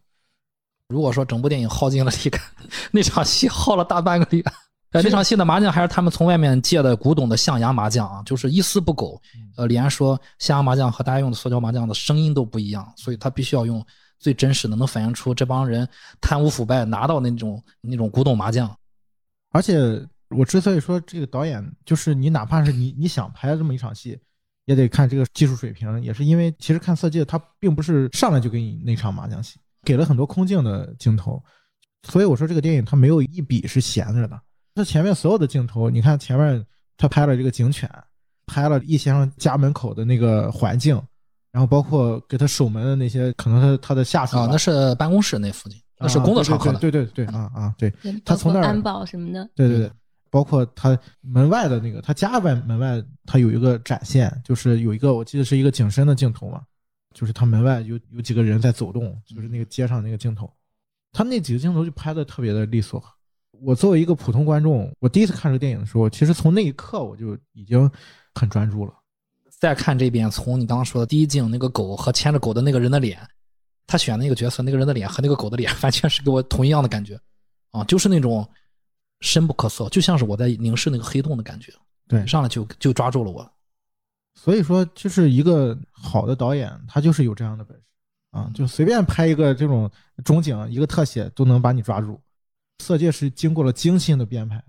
[0.90, 2.32] 如果说整部电影耗尽了力，
[2.92, 4.44] 那场戏耗了大半个力。
[4.92, 9.22] 呃，那场戏的麻将还是他们从外面借的古董的象牙麻将啊，就是一丝不苟。
[9.56, 13.86] 呃，李安说，象牙麻将和大家用的塑胶麻将的声音都不一样，所以他必须要用。
[14.20, 15.88] 最真实的，能反映出这帮人
[16.20, 18.76] 贪污腐败拿到那种那种古董麻将。
[19.52, 24.20] 而且我之所以说这个导演，就是你哪怕是你你想拍这么一场戏，
[24.66, 31.42] 也得看这个技术水平，也是因为其实看《色戒》，他并不是上来就给你那场麻将戏，给了很多空镜的镜头。
[32.04, 34.40] 所以我说这个电影它没有一笔是闲着的，
[34.76, 36.66] 它前面所有的镜头，你看前面
[36.98, 37.90] 他拍了这个警犬，
[38.46, 41.02] 拍了易先生家门口的那个环境。
[41.58, 47.92] 然后包括给他守门的那些，可能他他的下属啊，那是办公室那附近，那是工作场合对对对啊啊对，
[48.24, 49.92] 他从那儿安保什么的，对对对，
[50.30, 56.62] 包括他门外的那个，他家外门外他有一个展现，就是有一个我记得是一个景深的镜头嘛，
[57.12, 60.48] 就是他门外有有几个人在走动，就是那个街上那个镜头，
[61.12, 63.04] 他那几个镜头就拍的特别的利索。
[63.62, 67.90] 我作为一个普通观众，我第一次看这个电影的时候，其实从那一刻我就已经
[68.36, 68.94] 很专注了。
[69.60, 73.20] 再看这边，从你刚刚说的第一镜那个狗和牵着狗的那个人的脸，
[73.88, 77.20] 他选那个角色，那个人的脸和那个狗的脸，完全是给我同一样的感觉，
[77.72, 78.48] 啊，就是那种
[79.22, 81.74] 深不可测，就像是我在凝视那个黑洞的感觉。
[82.08, 83.52] 对，上来就就抓住了我。
[84.36, 87.84] 所以说，就是一个好的导演，他就是有这样的本事
[88.30, 89.90] 啊，就随便拍一个这种
[90.24, 92.22] 中景，一个特写都能把你抓住。
[92.84, 94.64] 色戒是经过了精心的编排，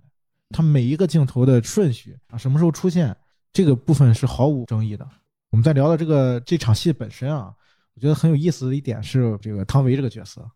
[0.48, 3.14] 他每一个镜头的顺序啊，什么时候出现。
[3.52, 5.08] 这个部分是毫无争议的。
[5.50, 7.54] 我们在聊到这个这场戏本身啊，
[7.94, 10.48] 我觉得很有意思的一点是这个汤唯这个角色，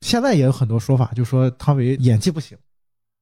[0.00, 2.56] 现在也有很多说法，就说汤唯演技不行。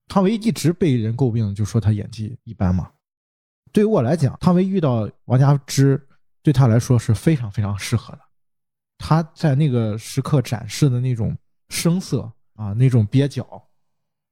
[0.08, 2.90] 汤唯一直被人诟病，就说她演技一般嘛。
[3.72, 6.04] 对于我来讲，汤唯遇到王佳芝，
[6.42, 8.20] 对她来说是非常非常适合的。
[8.98, 11.36] 她在那个时刻展示的那种
[11.68, 13.66] 声色啊，那种蹩脚，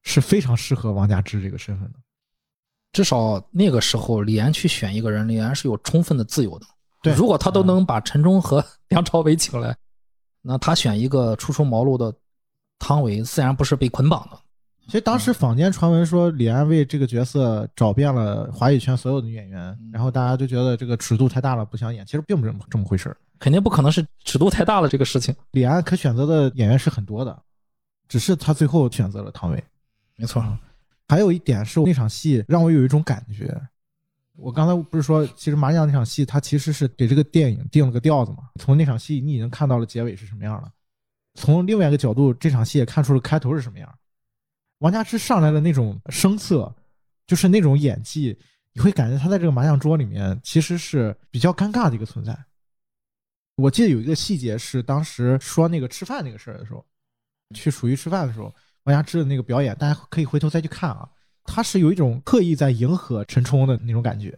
[0.02, 1.98] 是非常适合王佳芝这个身份的。
[2.92, 6.66] 至少那个时候，李安去选一个人，李安是有充分的自由的。
[7.02, 9.76] 对，如果他都能把陈忠和梁朝伟请来，
[10.42, 12.12] 那他选一个初出茅庐的
[12.78, 14.38] 汤唯，自然不是被捆绑的。
[14.86, 22.06] 其实当时坊间传闻说，李安为这个角色找遍了华语圈所有的女演员，然后大家就觉得这个尺度太大了，不想演。
[22.06, 25.34] 其实并不是这么回事儿肯定不可能是尺度太大了这个事情。
[25.50, 27.38] 李安可选择的演员是很多的，
[28.08, 29.62] 只是他最后选择了汤唯。
[30.16, 30.42] 没错。
[31.08, 33.58] 还有一点是那场戏让我有一种感觉，
[34.36, 38.50] 我刚才不是说，其实麻将那场戏它其实是给这个电影定了个调子嘛。
[38.60, 40.70] 从那场戏你已经看到了结尾是什么样了，
[41.34, 43.98] 从另外一个角度，这场戏也看出了开头是什么样。
[44.78, 46.72] 王家之上来的那种声色，
[47.26, 48.38] 就是那种演技，
[48.74, 52.38] 你会感觉他在这个麻将桌里面其实是比较尴尬的一个存在。
[53.56, 56.84] 我记得有一个细节是当时说那个吃饭那个事儿的时候，
[57.54, 58.54] 去蜀渝吃饭的时候。
[58.88, 61.06] 王家之的那个表演，大家可以回头再去看啊。
[61.44, 64.34] 他是有一种刻意在迎合陈冲的那种感觉，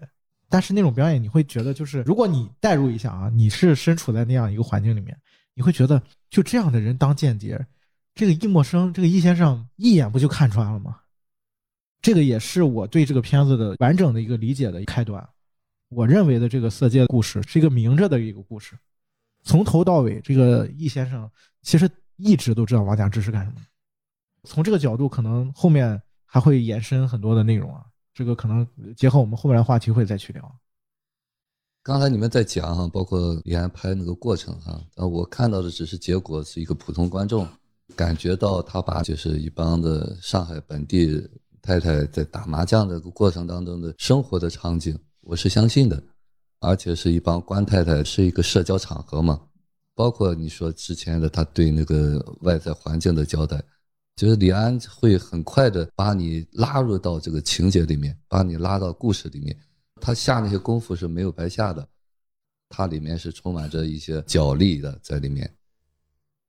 [0.49, 5.17] 但是那种表演你会觉得，就是如果你代入一下啊，你是身处在那样一个环境里面，
[5.55, 7.65] 你会觉得就这样的人当间谍，
[8.13, 10.97] 这个易默生，这个易先生一眼不就看穿了吗？
[12.03, 15.25] 这个也是我对这个片子的完整的一个理解的开端。
[15.91, 18.77] 我认为的这个色戒故事是一个明着的一个故事，
[19.45, 21.31] 从头到尾，这个易先生
[21.63, 23.61] 其实一直都知道王家之是干什么。
[24.45, 27.85] 从这个角度，可能后面还会延伸很多的内容啊。
[28.13, 28.67] 这个可能
[28.97, 30.53] 结合我们后面的话题会再去聊。
[31.83, 37.49] 刚才你们在讲哈，包括李安拍那个过程哈，呃，我看到的只是结果，是一个普通观众
[37.97, 41.27] 感觉到他把就是一帮的上海本地
[41.63, 46.03] 太太在打麻将的过程当中的生活的场景，我是相信的，
[46.61, 49.41] 而且是一帮官太太，是一个社交场合嘛，
[49.95, 53.63] 包括你说之前的他对那个外在环境的交代。
[54.21, 59.59] 就是李安会很快的把你拉入到这个情节里面，把你拉到故事里面，
[59.99, 61.89] 他下那些功夫是没有白下的，
[62.69, 65.51] 它里面是充满着一些角力的在里面，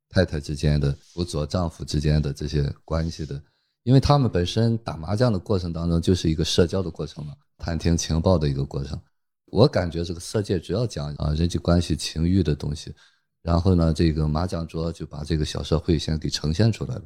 [0.10, 3.42] 太太之间的辅佐丈夫之间的这些关系的，
[3.84, 9.00] 因为他们本身打麻将的过程当中就是一个社交的过程嘛，探听情报的一个过程。
[9.46, 12.94] 我感觉这个色戒主要讲啊人际关系、情欲的东西，
[13.42, 17.04] 然后呢，这个麻将桌就把这个小社会先给呈现出来了。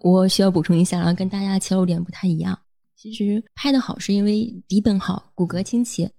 [0.00, 2.58] 我需要补充一下，然后跟大家切入点不太一样。
[2.94, 6.10] 其实拍的好是因为底本好，骨骼清奇。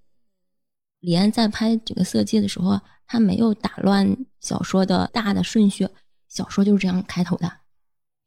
[0.99, 5.87] 李安在拍这个《色戒》的时候，他没有打乱小说的大的顺序，
[6.27, 7.45] 小说就是这样开头的。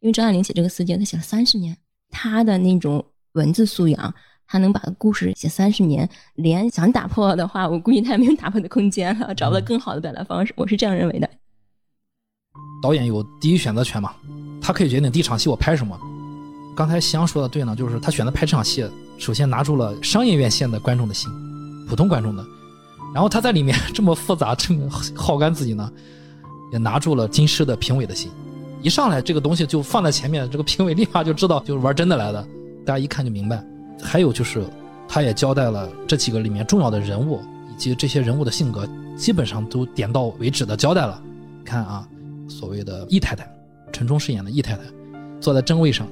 [0.00, 1.76] 因为张爱玲写这个《色戒》，她写了三十年，
[2.08, 4.14] 她的那种文字素养，
[4.46, 6.08] 她能把故事写三十年。
[6.34, 10.54] 李安想打破的话，我估计他也没有打破的空间了， 找不到更好的表达方式。
[10.56, 11.28] 我是这样认为的。
[12.82, 14.14] 导演有第一选择权嘛？
[14.70, 15.98] 他可以决定第一场戏我拍什么。
[16.76, 21.28] 刚才夕阳说的对呢，就是他选择拍这场戏，首先拿住了商业院线的观众的心，
[21.88, 22.46] 普通观众的。
[23.12, 25.90] 然后他在里面这么复杂，这么耗干自己呢，
[26.72, 28.30] 也拿住了金狮的评委的心。
[28.80, 32.40] 一上来这个东西就放在前面，这个评委立马就知道就是玩真的来的，
[32.86, 33.60] 大家一看就明白。
[34.00, 34.64] 还有就是，
[35.08, 37.40] 他也交代了这几个里面重要的人物
[37.74, 41.20] 以及这些人物的性格，基本上都点到为止的交代了。
[41.64, 42.06] 看啊，
[42.48, 43.44] 所谓的易太太。
[43.92, 44.80] 陈冲饰演的易太太
[45.40, 46.06] 坐在正位上，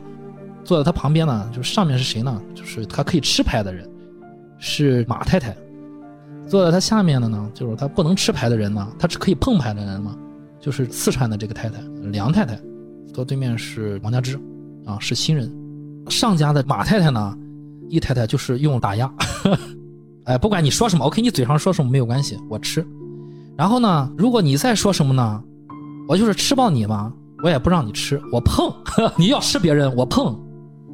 [0.64, 2.40] 坐在她旁边呢，就是上面是谁呢？
[2.54, 3.88] 就是她可以吃牌的人，
[4.58, 5.52] 是马太太；
[6.46, 10.16] 坐在她下面的呢，就是她不能吃牌的人呢，她是可以碰牌的人嘛，
[10.60, 12.58] 就是四川的这个太太梁太太。
[13.12, 14.38] 坐对面是王家之，
[14.84, 15.52] 啊，是新人。
[16.08, 17.36] 上家的马太太呢，
[17.88, 19.12] 易太太就是用打压，
[20.24, 22.86] 哎，不管你说什么，OK，你嘴上说什么没有关系，我吃。
[23.56, 25.42] 然后呢，如果你再说什么呢，
[26.06, 27.12] 我就是吃爆你嘛。
[27.42, 28.72] 我也不让你吃，我碰，
[29.16, 30.38] 你要吃别人，我碰。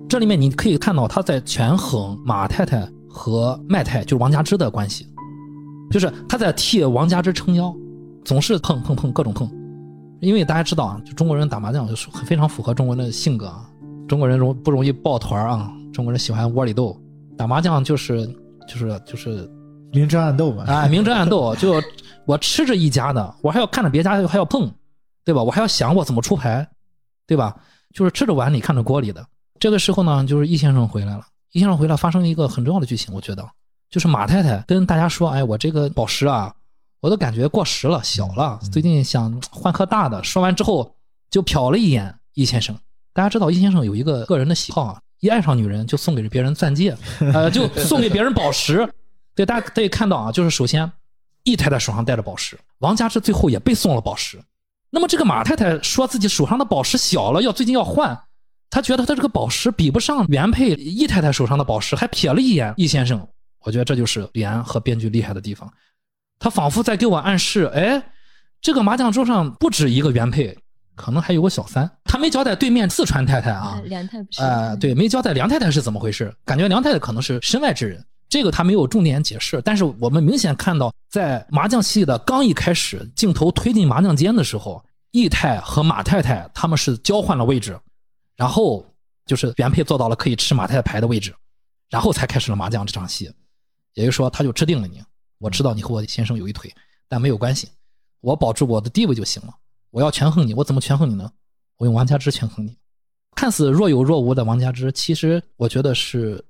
[0.09, 5.09] 这里面你可以看到他在权衡马太太和麦太，就是王家之的关系，
[5.90, 7.74] 就是他在替王家之撑腰，
[8.24, 9.51] 总是碰碰碰各种碰。
[10.20, 13.68] 因为大家知道啊，就中国人打麻将就是非常符合中国人的性格啊，
[14.07, 15.70] 中国人容不容易抱团啊？
[15.92, 16.99] 中国人喜欢窝里斗，
[17.36, 18.26] 打麻将就是
[18.68, 19.51] 就是就是
[19.92, 20.64] 明争暗斗嘛。
[20.66, 21.82] 哎，明争暗斗，就
[22.26, 24.70] 我吃着一家的，我还要看着别家还要碰。
[25.25, 25.43] 对吧？
[25.43, 26.68] 我还要想我怎么出牌，
[27.27, 27.57] 对吧？
[27.93, 29.25] 就是吃着碗里看着锅里的。
[29.59, 31.25] 这个时候呢，就是易先生回来了。
[31.53, 33.49] 易先生回来，发生了一个很重要的剧情，我觉得
[33.89, 36.53] 就是马太太跟大家说：“哎，我这个宝石啊，
[37.01, 40.97] 我都感觉过时了，小了，最近想换颗大的。”说完之后，
[41.31, 42.77] 就瞟了一眼易先生。
[43.12, 46.97] 大家知道易先生有一个个人的喜好啊，一爱上女人就送给别人钻戒，
[47.33, 48.93] 呃，就送给别人宝石。
[49.37, 50.91] 对，大家可以看到啊，就是首先
[51.45, 54.43] 易太太手上戴着宝石，王家之最后也被送了宝石。
[54.95, 58.16] 那么这个马太太说自己手上的宝石小了，要最近要换，
[58.70, 63.26] 她觉得她这个宝石比不上原配易太太手上的宝石，还瞥了一眼易先生。
[63.64, 65.68] 我觉得这就是李安和编剧厉害的地方，
[66.38, 68.01] 他仿佛在给我暗示，哎，
[68.61, 70.57] 这个麻将桌上不止一个原配，
[70.95, 71.90] 可能还有个小三。
[72.05, 78.05] 他没交代对面四川太太啊，梁太不是，哎，对，没交代梁太太是怎么回事，感觉梁太太可能是身外之人。
[78.35, 87.78] 这个他没有重点解释，但是我们明显看到，在麻将戏的刚一开始，镜头推进麻将间的时候，易太和马太太他们是交换了位置，
[88.35, 88.85] 然后
[89.24, 91.32] 就是原配坐到了可以吃马太太牌的位置，
[91.89, 93.32] 然后才开始了麻将这场戏。
[93.93, 95.01] 也就是说，他就制定了你，
[95.39, 96.68] 我知道你和我先生有一腿，
[97.09, 97.68] 但没有关系，
[98.20, 99.55] 我保住我的地位就行了。
[99.93, 101.30] 我要权衡你，我怎么权衡你呢？
[101.76, 102.76] 我用王家之权衡你。
[103.37, 106.45] 看似若有若无的王家之，其实我觉得是。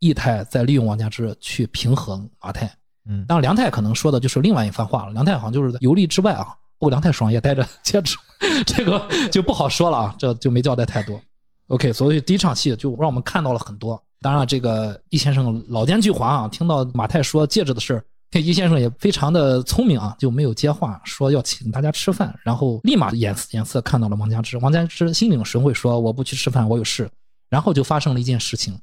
[0.00, 2.66] 易太在利用王家之去平衡马太，
[3.08, 5.12] 嗯，当然梁太可能说的就是另外一番话了。
[5.12, 6.46] 梁太好像就是游历之外啊，
[6.78, 8.16] 不过梁太手上也戴着 戒指，
[8.64, 11.20] 这个就不好说了啊，这就没交代太多。
[11.68, 14.00] OK，所以第一场戏就让我们看到了很多。
[14.20, 27.08] 当然，这个易先生老奸巨猾啊，听到马太说戒指的事儿易先生也非常的聪明啊，就没有接话，说要请大家吃饭，然后立马眼眼色看到了王家之，王家之心领神会，说我不去吃饭，我有事。
[27.48, 28.78] 然后就发生了一件事情，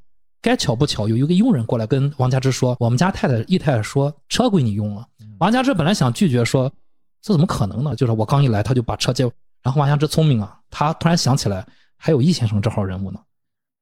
[0.46, 5.04] 该巧不巧，有一个佣人过来跟王家之说，我们家太太易太太说车归你用了。
[5.40, 6.72] 王家之本来想拒绝说，
[7.20, 7.96] 这怎么可能呢？
[7.96, 9.24] 就是我刚一来他就把车借，
[9.64, 11.66] 然后王家之聪明啊，他突然想起来
[11.98, 13.20] 还有易先生这号人物呢，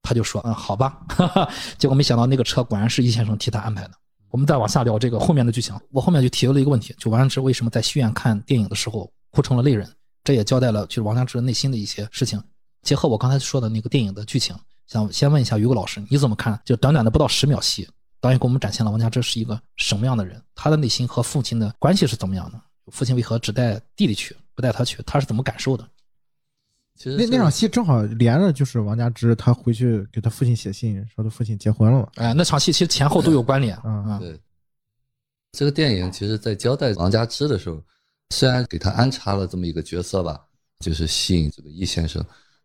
[0.00, 0.98] 他就说嗯好吧，
[1.76, 3.90] 结果没想到那个车果然是易先生替他安排的。
[4.30, 9.86] 我们再往下聊这个后面的剧情，我后面就提了一个问题，就王家之为什么在戏院看电影的时候哭成了泪人，
[10.24, 12.42] 这也交代了就是王家之内心的一些事情。
[12.80, 14.56] 结合我刚才说的那个电影的剧情，
[14.86, 16.60] 想先问一下于果老师，你怎么看？
[16.64, 17.88] 就短短的不到十秒戏，
[18.20, 22.60] 导演给我们展现了王家之是一个什么样的人，他的内心和父亲的关系是怎么样的？
[22.92, 25.02] 父亲为何只带弟弟去，不带他去？
[25.06, 25.88] 他是怎么感受的？
[26.96, 32.08] 其实那那场戏正好连着，就是王家之他回去给他父亲写信，说他父亲结婚了嘛。
[32.16, 33.76] 哎，那场戏其实前后都有关联。
[33.84, 34.40] 嗯嗯，对，
[35.52, 37.82] 这个电影其实在交代王家之的时候，
[38.30, 40.40] 虽然给他安插了这么一个角色吧，
[40.80, 42.24] 就是吸引这个易先生，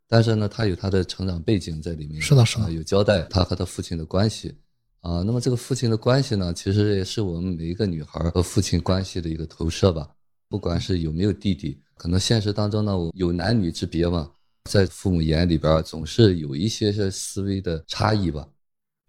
[0.10, 2.20] 但是呢，他有他的成长背景在里面。
[2.20, 4.54] 是的，是的，有交代他和他父亲的关系
[5.02, 5.22] 啊。
[5.22, 10.10] 那么这个父亲的关系呢，其实也是我们每一个女孩和父亲关系的一个投射吧。
[10.50, 14.32] 不管是有没有弟弟，可能现实当中呢有男女之别嘛。
[14.70, 18.48] 在父母眼里边，总是有一些些思维的差异吧。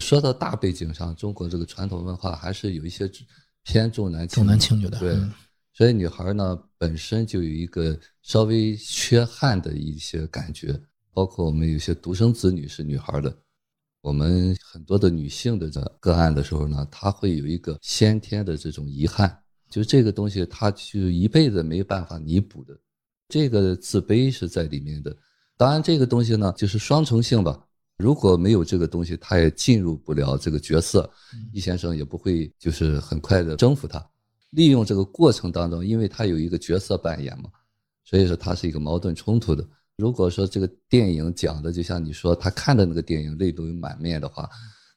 [0.04, 3.10] 说到大背景上，中国这个传统文化还是有一些
[3.64, 4.98] 偏重男轻重男轻女的。
[4.98, 5.18] 对，
[5.72, 10.78] 所以女孩呢本身就有一个稍微缺憾的一些感觉。
[11.12, 13.36] 包括我们有些独生子女是女孩的，
[14.00, 19.36] 我们很多的女性的这个案的时候呢，她会有一个先天的这种遗憾，
[19.68, 22.78] 就这个东西她就一辈子没办法弥补的，
[23.28, 25.16] 这个自卑是在里面的。
[25.56, 27.66] 当然，这个东西呢，就是双重性吧。
[27.98, 31.10] 如果没有这个东西，他也进入不了这个角色，
[31.52, 34.02] 易先生也不会就是很快的征服他。
[34.52, 37.50] 利用这个过程当中，因为他有一个角色扮演嘛，
[38.04, 39.62] 所以说他是一个矛盾冲突的。
[40.00, 44.48] 如果说这个电影讲的就像你说他看的那个电影泪流满面的话，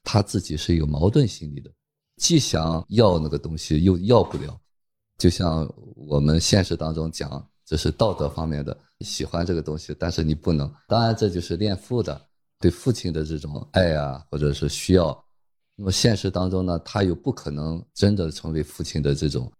[0.02, 1.70] 他自己是有矛盾心理的，
[2.16, 4.58] 既想要那个东西又要不了，
[5.18, 7.46] 就像我们现实当中讲。
[7.66, 10.70] 这是道德方面的，喜欢这个东西，但是你不能。
[10.86, 12.20] 当然，这就是恋父的
[12.60, 15.24] 对父亲的这种爱啊，或者是需要。
[15.74, 19.50] 那么现实当中呢，他又不可能真的成为父亲的这种，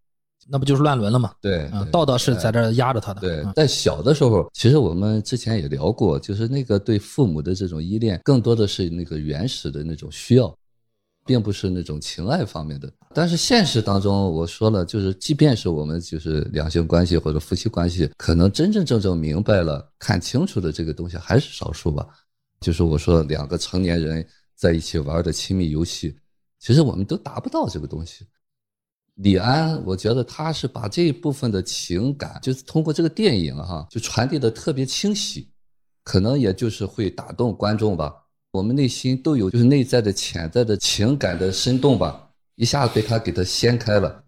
[0.49, 1.33] 那不就是乱伦了吗？
[1.41, 3.21] 对，道德是在这压着他的。
[3.21, 10.55] 对，在小的时候，其实我们之前也聊过，就是那个对父母的这种依恋，更多的是那个原始的那种需要。
[11.27, 22.07] 并不是那种情爱方面的，但是现实当中，我说了，就是即便是我们就是两性关系或者夫妻关系，可能真真正正明白了、看清楚的这个东西还是少数吧。
[22.61, 24.23] 就是我说两个成年人
[24.55, 26.15] 在一起玩的亲密游戏，
[26.61, 28.27] 其实我们都达不到这个东西。
[29.15, 35.49] 李安，我觉得他是把这一部分的情感，就是通过这个电影哈，就传递的特别清晰，
[36.03, 38.13] 可能也就是会打动观众吧。
[38.51, 44.25] 我们内心都有，就是内在的潜在的情感的生动吧，一下子被他给他掀开了。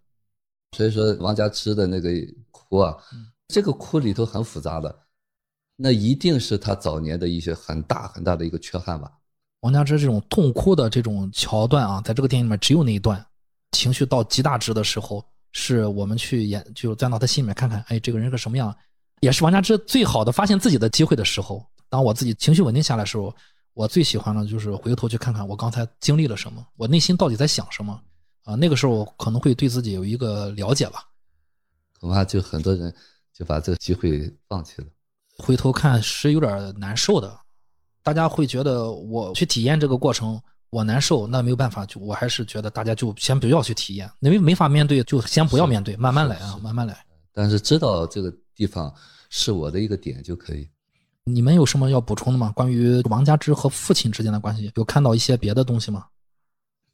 [0.77, 2.11] 所以说，王家之的那个
[2.51, 2.97] 哭啊，
[3.49, 4.97] 这个哭里头很复杂的，
[5.77, 9.11] 那一定是他早年的一些很大很大的一个缺憾吧。
[9.61, 13.25] 王家之这种痛哭的这种桥段啊，在这个电影里面只有那一段，
[13.73, 18.75] 情绪到极大值的时候，是我们去演，就钻到他心里面看看，哎，这个人是什么样，
[19.21, 21.65] 也是王家之最好的发现自己的机会的时候。
[21.89, 23.35] 当我自己情绪稳定下来的时候。
[23.77, 27.93] 我最喜欢的就是回头去看看我刚才经历了什么，我内心到底在想什么
[28.45, 28.55] 啊？
[28.55, 31.05] 那个时候可能会对自己有一个了解吧。
[32.01, 32.91] 恐怕就很多人
[33.35, 34.89] 就把这个机会放弃了。
[35.37, 37.39] 回头看是有点难受的，
[38.03, 40.41] 大家会觉得我去体验这个过程
[40.77, 46.95] 我难受，那没有办法，就我还是觉得大家就先不要去体验，因为没法面对，就先不要面对，慢慢来啊，慢慢来。
[47.33, 48.93] 但是知道这个地方
[49.31, 50.69] 是我的一个点就可以。
[51.25, 52.53] 你们有什么要补充的吗？
[52.55, 56.05] 关于王家之和父亲之间的关系，有看到一些别的东西吗？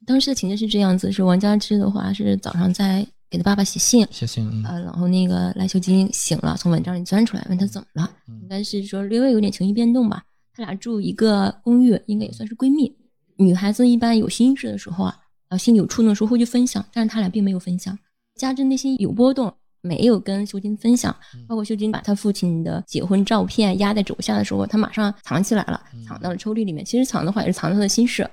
[0.07, 10.23] 当时的情节是这样子：是王家之的话是早上在给他爸爸写信，写信啊，然后那个赖秀金醒了，从蚊帐里钻出来，问他怎么了，应该是说略微有点情绪变动吧。
[10.55, 12.95] 他俩住一个公寓，应该也算是闺蜜。
[13.43, 15.19] 女孩子一般有心事的时候啊，
[15.49, 17.99] 啊，心里有触动的时候会去分享，但是他俩并没有分享。
[18.37, 19.53] 家之内心有波动。
[19.85, 21.13] 没有跟秀晶分享，
[21.49, 26.85] 包括秀晶把他父亲的结婚照片压在肘下的时候，他马上藏起来了，藏到了抽屉里面。
[26.85, 28.25] 其实藏的话也是藏他的心事。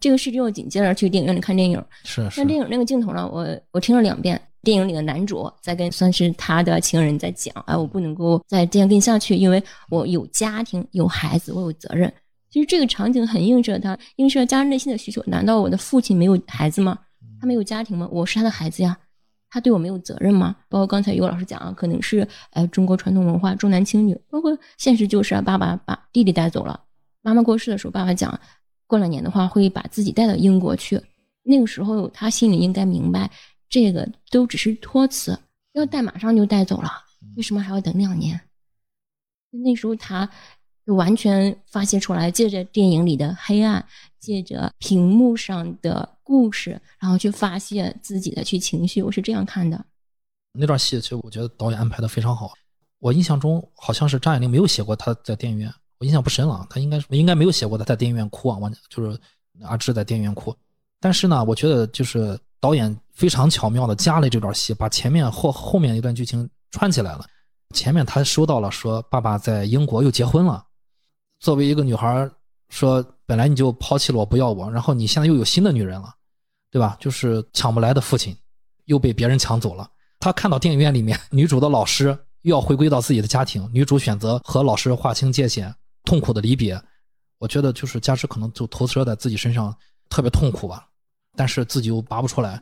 [0.00, 1.80] 这个事之后，紧接着去电影院里看电影。
[2.02, 2.40] 是是。
[2.40, 4.40] 看电影那个镜头呢，我我听了两遍。
[4.64, 12.12] 电影里的男主在跟算是他的情人在讲，哎，我不能够再这样跟下去，因为我有家庭，有孩子，我有责任。
[12.54, 15.20] 其实这个场景很映射他，映射家人内心的需求。
[15.26, 16.96] 难道我的父亲没有孩子吗？
[17.40, 18.08] 他没有家庭吗？
[18.12, 18.96] 我是他的孩子呀，
[19.50, 20.54] 他对我没有责任吗？
[20.68, 26.80] 包括刚才有老师讲啊，可能是呃中国传统文化重男轻女，包括现实就是啊，爸爸把弟弟带走了，
[27.22, 28.38] 妈妈过世的时候，爸爸讲
[28.86, 31.00] 过两年的话会把自己带到英国去，
[31.42, 33.28] 那个时候他心里应该明白，
[33.68, 35.36] 这个都只是托词，
[35.72, 36.88] 要带马上就带走了，
[37.36, 38.40] 为什么还要等两年？
[39.50, 40.30] 那时候他
[40.86, 43.84] 就完全发泄出来，借着电影里的黑暗，
[44.20, 49.02] 借着屏幕上的故事，然后去发泄自己的去情绪。
[49.02, 49.82] 我是这样看的。
[50.52, 52.52] 那段戏其实我觉得导演安排的非常好。
[53.00, 56.66] 我印象中好像是张爱玲没有写过她在电影院，我印象不深了。
[56.70, 59.18] 她应该应该没有写过她在电影院哭啊，我就是
[59.62, 60.54] 阿芝在电影院哭。
[61.00, 67.26] 但是呢，我觉得就是导演非常巧妙的加了这段戏，把前面后后面一段剧情串起来了。
[67.74, 70.64] 前面他收到了说爸爸在英国又结婚了，
[71.44, 72.26] 作为一个女孩
[72.70, 76.14] 说本来你就抛弃了我不要我，然后你现在又有新的女人了，
[76.70, 76.96] 对吧？
[76.98, 78.34] 就是抢不来的父亲
[78.86, 79.86] 又被别人抢走了。
[80.20, 85.74] 他看到电影院里面女主的老师又要回归到自己的家庭，女主选择和老师划清界限，
[86.04, 86.82] 痛苦的离别。
[87.36, 89.76] 我觉得就是加之可能就投射在自己身上
[90.08, 90.88] 特别痛苦吧，
[91.36, 92.58] 但是自己又拔不出来。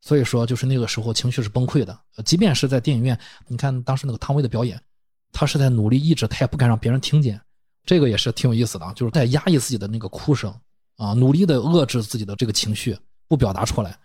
[0.00, 1.96] 所以说，就是那个时候情绪是崩溃的。
[2.24, 3.16] 即便是在电影院，
[3.46, 4.82] 你看当时那个汤唯的表演，
[5.30, 7.40] 她是在努力抑制，她也不敢让别人听见。
[7.86, 10.52] 这个也是挺有意思的啊，就是在压抑自己的那个哭声
[10.96, 13.96] 啊，努力的遏制自己的这个情绪，不表达出来。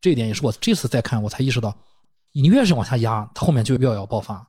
[0.00, 1.74] 这一点也是我这次再看，我才意识到，
[2.32, 4.46] 你越是往下压，他后面就越要爆发。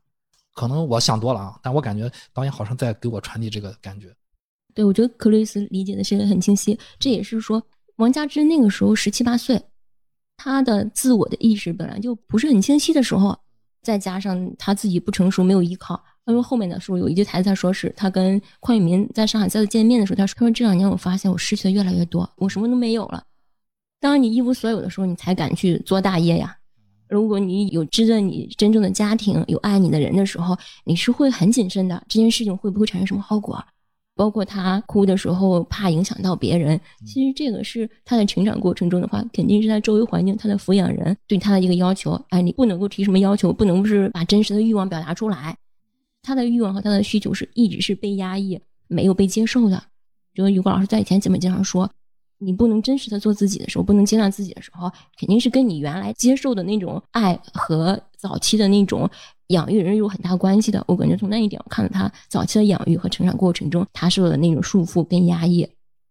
[0.54, 4.14] 可能我想多了啊，但我感觉导演好像在给我传递这个感觉。
[4.74, 6.78] 对，我觉得克里斯理解的是很清晰。
[7.00, 7.62] 这也是说，
[7.98, 9.62] 王佳芝那个时候十七八岁。
[10.42, 13.38] 他的自我的意识本来就不是很清晰的时候，
[13.82, 16.02] 再加上他自己不成熟，没有依靠。
[16.30, 23.24] 因为后面的时候有一句台词，他说是他跟邝裕民在上海再次见面的时候，他说：“他说这两年我发现我失去的越来越多，我什么都没有了。
[24.00, 26.56] 当你一无所有的时候，你才敢去做大业呀。
[27.08, 30.56] 如果你有知着你真正的家庭，有爱你的人的时候，
[30.86, 32.02] 你是会很谨慎的。
[32.08, 33.64] 这件事情会不会产生什么后果？”
[34.16, 36.78] 包括他哭的时候怕影响到别人，
[37.08, 42.22] 其实这个是他的成长过程中的话，肯定是他周围环境、他的抚养人对他的一个要求。
[42.30, 45.56] 哎，你不能够提什么要求，不能是把真实的欲望表达出来。
[46.22, 49.84] 他的欲望和他的需求是一直是被压抑、没有被接受的。
[50.34, 51.90] 就于果老师在以前节目经常说，
[52.38, 54.90] 你不能真实的做自己的时候，不能接纳自己的时候，
[55.20, 59.10] 肯定是跟你原来接受的那种爱和早期的那种。
[59.50, 65.68] 养育人有很大关系的，我感觉从那一点，我看到他早期的养育和成长过程中，他受的那种束缚跟压抑，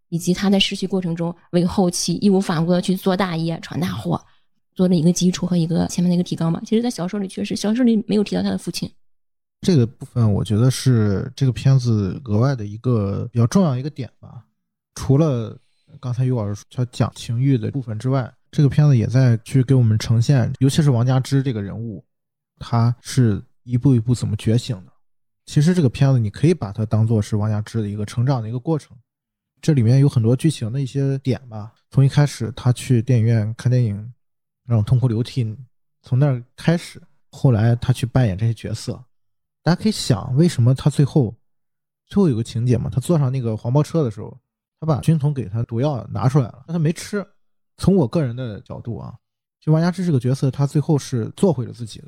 [0.09, 4.21] 以及他在失去过程中为后期义无反顾的去做大业、闯大祸，
[4.75, 6.61] 做了一个基础和一个前面的一个提纲吧。
[6.65, 8.91] 其实，在小说里确实，小说里没有提到他的父亲。
[9.61, 14.45] 这个部分，我觉得是这个片子额外的一个比较重要一个点吧。
[14.95, 15.57] 除了
[15.99, 22.03] 刚才于老师他讲情欲的部分之外，这个片子也在去给我们呈现，尤其是王佳芝这个人物。
[22.57, 24.91] 他是一步一步怎么觉醒的？
[25.45, 28.95] 其实这个片子你可以把它当做是王佳芝的一个成长的一个过程。
[29.61, 31.73] 这里面有很多剧情的一些点吧。
[31.91, 34.13] 从一开始他去电影院看电影，
[34.65, 35.57] 让我痛哭流涕，
[36.01, 37.01] 从那儿开始，
[37.31, 39.01] 后来他去扮演这些角色。
[39.69, 41.31] 大家可以想，为什么他最后
[42.07, 42.89] 最后有个情节嘛？
[42.89, 44.35] 他坐上那个黄包车的时候，
[44.79, 47.23] 他把军统给他毒药拿出来了，但他没吃。
[47.77, 49.13] 从我个人的角度啊，
[49.61, 52.07] 就王佳芝这个角色，他最后是做回了自己的。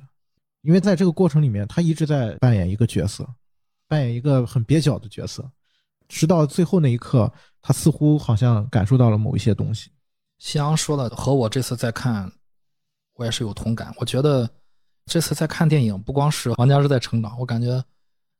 [0.61, 3.29] 因为在这个过程里面，他一直在扮演一个角色，
[3.87, 5.47] 扮演一个很蹩脚的角色，
[6.07, 7.31] 直到最后那一刻，
[7.61, 9.91] 他似乎好像感受到了某一些东西。
[10.39, 12.27] 夕阳说的和我这次在看，
[13.17, 13.93] 我也是有同感。
[13.99, 14.49] 我觉得
[15.05, 17.83] 这次在看电影，不光是王佳芝在成长，我感觉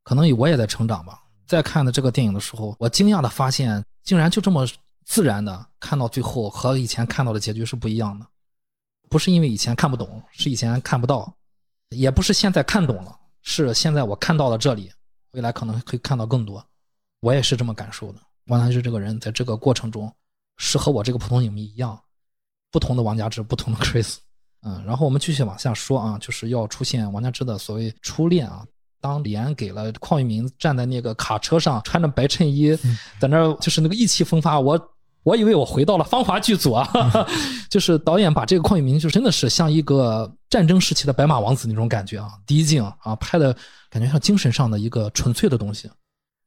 [0.03, 1.22] 可能我也在成长吧。
[1.45, 4.66] 在看的这个电影的时候，我惊讶的发现，竟然就这么
[5.05, 8.26] 自然的看到最后，和以前看到的结局是不一样的。
[9.09, 11.34] 不是因为以前看不懂，是以前看不到。
[11.89, 14.89] 也不是现在看懂了，是现在我看到了这里，
[15.32, 16.66] 未来可能可以看到更多。
[17.20, 18.20] 我也是这么感受的。
[18.45, 20.09] 王佳芝这个人，在这个过程中，
[20.55, 22.01] 是和我这个普通影迷一样，
[22.72, 24.16] 不同的王佳芝，不同的 Chris。
[24.64, 28.66] 嗯，然后我们继续往下说啊，就是要出现王佳芝的所谓初恋啊。
[28.99, 32.78] 当李安给了邝裕民站在那个卡车上，穿着白衬衣，
[33.20, 34.89] 在那就是那个意气风发，我。
[35.24, 36.89] 我以为我回到了芳华剧组啊，
[37.70, 43.55] 就是导演把这个邝裕民就真的是像一个战争时期的白马王子那种感觉啊，第一镜啊，拍的
[43.91, 45.88] 感觉像精神上的一个纯粹的东西。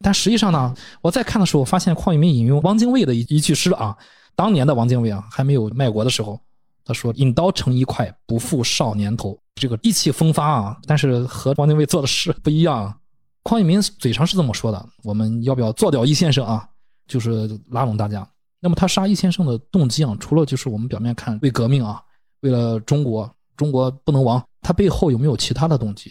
[0.05, 3.97] 但实际上呢，我在看的时候发现邝裕民引用汪精卫的一一句诗啊，
[4.35, 6.41] 当年的汪精卫啊还没有卖国的时候，
[6.85, 12.95] 他说“引刀成一快，不负少年头”，这个意气风发啊，但是和汪精卫做的事不一样。
[13.43, 16.69] 邝裕民嘴上是这么说的：“我们要不要做掉易先生啊？”
[17.07, 18.27] 就是拉拢大家。
[18.61, 22.03] 那么他杀易先生的动机啊，除了就是我们表面看为革命啊，
[22.41, 26.11] 为了中国，中国不能亡，他背后有没有其他的动机？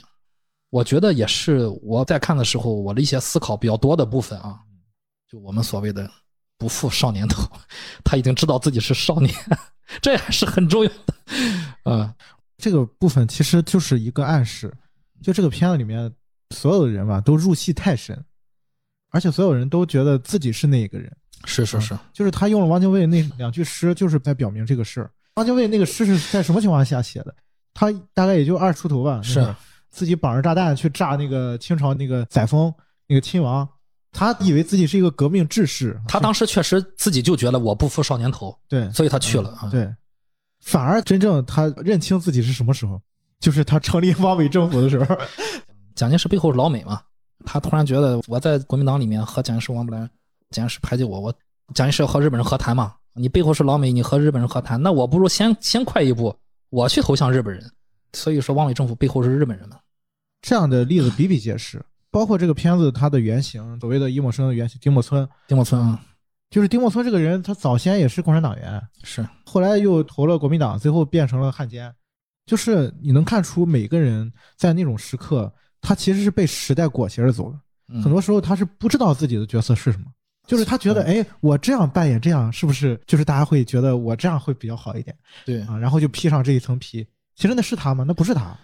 [0.70, 4.60] 我觉得也是我在看的时候，我的一些思考比较多的部分啊，
[5.28, 6.10] 就我们所谓的
[6.58, 7.44] 不负少年头，
[8.06, 9.34] 他已经知道自己是少年，
[10.02, 11.14] 这还是很重要的。
[11.84, 12.14] 呃，
[12.58, 14.74] 这个部分其实就是一个暗示，
[15.22, 16.12] 就这个片子里面
[16.52, 18.24] 所有的人吧，都入戏太深，
[19.12, 21.12] 而且所有人都觉得自己是那一个人。
[21.46, 25.12] 是是是，就是他用了汪精卫那两句诗，就是在表明这个事儿。
[25.36, 27.36] 汪精卫那个诗是在什么情况下写的？
[27.74, 29.54] 他大概也就二出头吧，是
[29.90, 32.74] 自己绑着炸弹去炸那个清朝那个载沣
[33.08, 33.68] 那个亲王，
[34.14, 36.00] 他以为自己是一个革命志士。
[36.08, 39.58] 他当时确实自己就觉得我不负少年头，对，所以他去了。
[39.70, 39.94] 对，
[40.62, 43.02] 反而真正他认清自己是什么时候，
[43.40, 45.18] 就是他成立汪伪政府的时候。
[45.96, 47.02] 蒋介石背后是老美嘛？
[47.46, 50.10] 他突然觉得我在国民党里面和蒋介石玩不来。
[50.52, 51.34] 蒋介石排挤我，我
[51.74, 52.94] 蒋介石要和日本人和谈嘛？
[53.16, 56.36] 你背后是老美，你和日本人和谈，那我不如先先快一步，
[56.70, 57.64] 我去投降日本人。
[58.14, 59.78] 所以说，汪伪政府背后是日本人嘛？
[60.42, 61.84] 这样的例子比比皆是，
[62.14, 65.28] 包括这个片子它的原型，所谓的伊莫生的原型丁默村。
[65.48, 66.00] 丁默村啊，
[66.52, 71.92] 就是丁默村这个人，他早先也是共产党员，是后来又投了国民党，最后变成了汉奸。
[72.46, 75.52] 就是你能看出每个人在那种时刻，
[75.82, 78.02] 他其实是被时代裹挟着走的。
[78.02, 80.06] 很多时候他是不知道自己的角色是什么。
[80.46, 85.16] 就是他觉得，哎，我这样扮演这样，是不是就是大家会觉得我这样会比较好一点？
[85.46, 87.08] 对啊，然后就披上这一层皮。
[87.36, 88.04] 其实那是他吗？
[88.08, 88.56] 那不是他。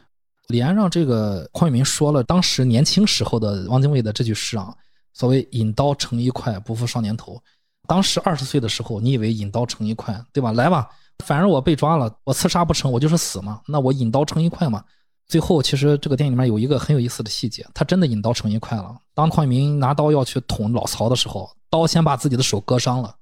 [0.49, 4.73] 李安让这个匡宇民说了当时年轻时候的汪精卫的这句诗啊，
[5.13, 7.39] 所谓“引刀成一快，不负少年头”。
[7.87, 10.51] 当时二十岁的时候，你以为引刀成一快，对吧？
[10.53, 10.89] 来吧，
[11.23, 13.61] 反正我被抓了，我刺杀不成，我就是死嘛。
[13.67, 14.83] 那我引刀成一快嘛。
[15.27, 18.95] 最后，其实这个电影里面有一个很有意思的细节，他真的引刀成一快了。
[19.13, 21.49] 当匡宇民拿刀要去捅老曹的时候。
[21.71, 23.13] 刀先把自己的手割伤了。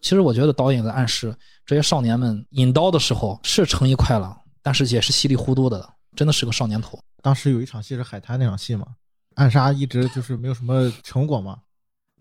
[0.00, 1.34] 其实我觉得导演在暗示
[1.64, 6.98] 这些少年们引刀的时候是成一块了，但是也是稀里糊涂的，真的是个少年头。
[7.22, 8.86] 当时有一场戏是海滩那场戏嘛，
[9.34, 11.58] 暗杀一直就是没有什么成果嘛。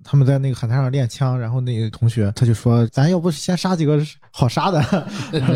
[0.04, 4.00] 他们在那个海滩上练枪，然后那个同学他就说：“咱要不先杀几个
[4.32, 5.08] 好杀的。”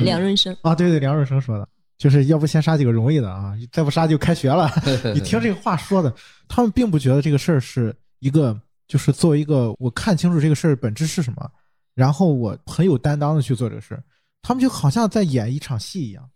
[0.02, 1.68] 梁润生啊，对对，梁润生说的，
[1.98, 4.72] 就是要不先杀几个容易的啊，再不杀就开学了。
[5.14, 6.12] 你听这个话说的，
[6.48, 8.60] 他们并不觉得这个事儿是一个。
[8.88, 11.52] 就是作为一个，我看清楚这个事儿本质是什么，
[11.94, 14.04] 然后我很有担当的去做这个事儿。
[14.42, 16.28] 他们就好像在演一场戏一样，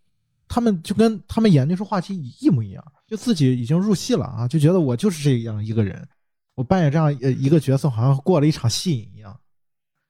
[0.54, 6.08] 他们就跟他们演那出话题一模一样，就自己已经入戏了啊，就觉得我就是这样一个人，
[6.54, 9.36] 我扮演这样呃一个角色，好像过了一场戏一样。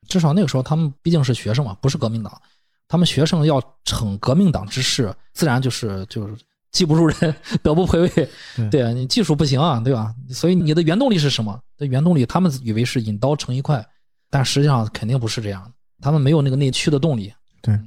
[0.09, 2.41] 至少那个时候他们毕竟是学生嘛，不是革命党，
[2.89, 6.35] 他们学生要逞革命党之势，自然就是就是。
[6.73, 8.29] 技不如人， 德不配位，
[8.71, 10.11] 对啊，你技术不行啊，对吧？
[10.31, 11.61] 所以你的原动力是什么？
[11.77, 13.87] 的原动力，他们以为是引刀成一块，
[14.27, 15.71] 但实际上肯定不是这样。
[16.01, 17.31] 他们没有那个内驱的动力。
[17.61, 17.79] 对，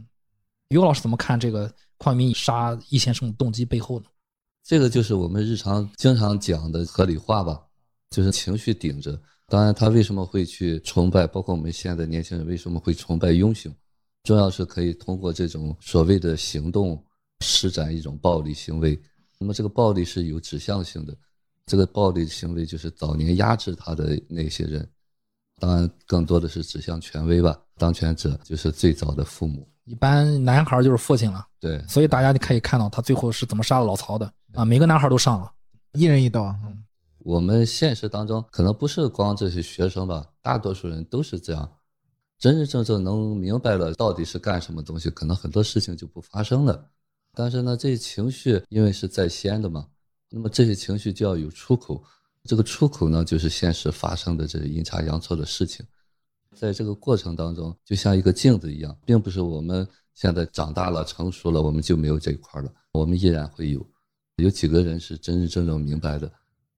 [0.69, 1.69] 于老师怎么看这个
[1.99, 4.07] 邝明杀易先生动机背后呢？
[4.63, 7.63] 这个就是我们日常经常讲的合理化吧，
[8.11, 9.21] 就是情绪顶着。
[9.47, 11.27] 当然，他为什么会去崇拜？
[11.27, 13.73] 包括我们现在年轻人为什么会崇拜英雄？
[14.25, 17.03] 重要是可以通过这种所谓的行动。
[17.41, 18.99] 施展一种暴力行为，
[19.39, 21.15] 那么这个暴力是有指向性的，
[21.67, 24.89] 这个暴力行为就是早年压制他的那些人，
[25.61, 35.51] 当然更多的是指向权威吧，当权者就是最早的父母，一般男孩就是父亲了，对，所以大家就可以看到他最后是怎么杀了老曹的啊，每个男孩都上了，
[35.93, 36.55] 一人一刀。
[37.21, 41.71] 我们现实当中可能不是光这些学生吧，大多数人都是这样，
[42.39, 46.91] 真真正正能明白了到底是干什么东西，可能很多事情就不发生了。
[47.33, 49.87] 但是呢，这些情绪因为是在先的嘛，
[50.31, 52.03] 那么这些情绪就要有出口，
[52.45, 55.87] 这个出口呢，就是现实发生的这阴差阳错的事情，
[56.57, 63.87] 在这个过程当中，就像一个镜子一样，并不是我们现在长大了、成熟了，我们就没有这一块了，我们依然会有。
[64.37, 66.31] 有几个人是真真正正明白的，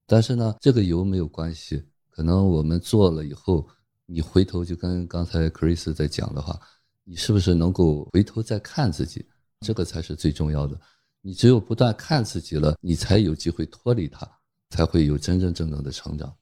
[0.05, 1.83] 但是呢，这个有没有关系？
[2.09, 3.67] 可能我们做了以后，
[4.05, 6.59] 你回头就跟刚才 Chris 在讲的话，
[7.05, 9.25] 你是不是能够回头再看自己？
[9.61, 10.79] 这个才是最重要的。
[11.21, 14.25] 你只有不断看自己了，你才有机会脱离它，
[14.69, 16.33] 才会有真真正正的成长。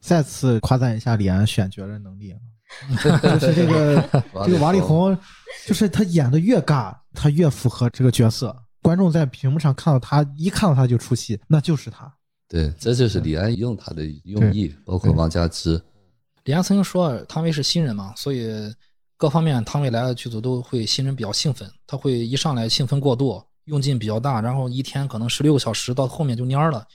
[0.00, 2.34] 再次夸赞一下李安选角的能力！
[3.38, 5.16] 就是这个 这个王力宏，
[5.66, 8.54] 就是他演的越尬，他越符合这个角色。
[8.82, 12.12] 观众在屏幕上看到他，一看到他就出戏，那就是他。
[12.48, 15.80] 对，这就是李安用他的用意，包括王家之。
[16.44, 18.74] 李安曾经说，汤唯是新人嘛，所以。
[19.20, 26.86] 各方面，汤唯来了剧组都会新人比较兴奋，他会一上来兴奋过度，用劲比较大，然后一天可能十六个小时，到后面就蔫了。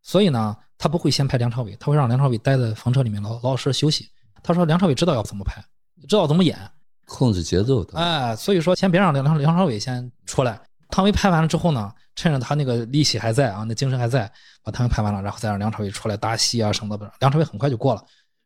[0.00, 4.08] 所以呢，他不会先拍梁朝伟，他会让梁朝伟待在房车里面老老老实实休息。
[4.46, 5.60] 他说梁朝伟知道要怎么拍，
[6.08, 6.56] 知道怎么演，
[7.04, 7.98] 控制节奏的。
[7.98, 14.30] 哎，所以说先别让梁梁梁朝伟先出来，汤唯拍完了之后呢，趁着他那个力气还在啊，那精神还在，
[14.62, 17.12] 把汤唯拍完了，然后再让梁朝伟出来搭戏啊什么的。
[17.18, 18.02] 梁朝伟很快就过了。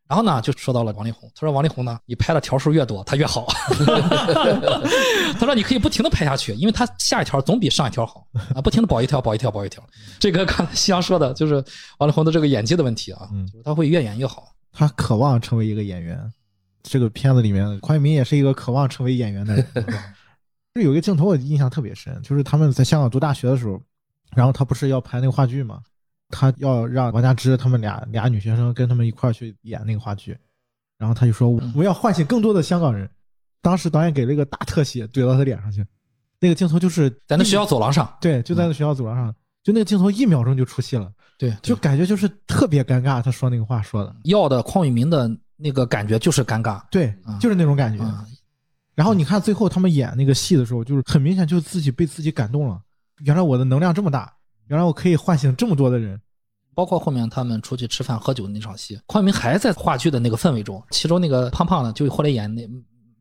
[0.07, 1.31] 然后呢，就说到了王力宏。
[1.33, 3.47] 他说：“王力宏呢，你拍的条数越多，他越好。
[5.39, 9.81] 他说你可以不停的拍下去，因为他下一条总比上一条好啊，不停的保一条，保一条，保一条。
[10.19, 11.63] 这个刚才夕阳说的就是
[11.99, 14.53] 王力宏的这个演技的问题啊，就是他会越演越好。
[14.71, 16.31] 他渴望成为一个演员。
[16.83, 19.67] 这个片子里面，黄晓明也是一个渴望成为演员的人。
[20.73, 23.79] 就有一个镜头我印象特别深，就是他们在香港读大学的时候，
[24.35, 25.81] 然后他不是要拍那个话剧嘛？
[26.29, 30.37] 他要让王佳芝他们俩俩女学生跟他们一块儿去演那个话剧，
[30.97, 33.09] 然后他就说我们要唤醒更多的香港人。
[33.61, 35.85] 当时导演给了一个大特写怼到他脸上去，
[36.39, 43.19] 那个镜头就是在那学校走廊上，对，就在那学校走廊上，就那个镜头一秒钟就出戏了，对，就感觉就是特别尴尬。
[43.19, 45.27] 他说那个话说的，要的邝宇明的
[45.57, 48.05] 那个感觉就是尴尬，对，就是那种感觉。
[48.93, 52.79] 然后你看最后他们演那个戏的时候，就是很明显就是自己被自己感动了，
[53.23, 54.31] 原来我的能量这么大。
[54.67, 56.21] 原来我可以唤醒这么多的人，
[56.75, 60.81] 包括后面他们出去吃饭喝酒的那场戏，邝明还在话剧的那个氛围中。
[60.91, 62.69] 其中那个胖胖的就后来演那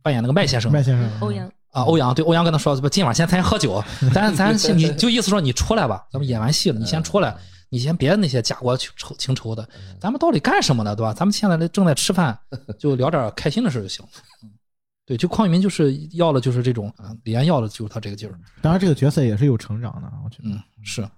[0.03, 1.51] 扮演那个麦先生，麦先生，欧阳。
[1.71, 7.33] 啊，欧阳对欧阳跟他说，今晚先咱喝酒，咱 咱你就意思说你出来吧，咱们演完戏了，你先出来，
[7.71, 9.67] 你先别那些家国仇情仇的，
[9.99, 11.15] 咱们到底干什么呢，对吧？
[11.15, 12.39] 咱们现在正在吃饭，
[12.79, 14.05] 就聊点开心的事就行。
[15.07, 18.39] 对，就邝裕民就是要的就是这种啊，李安要的就是他这个劲儿。
[18.61, 20.51] 当然，这个角色也是有成长的，我觉得。
[20.51, 21.09] 嗯，是。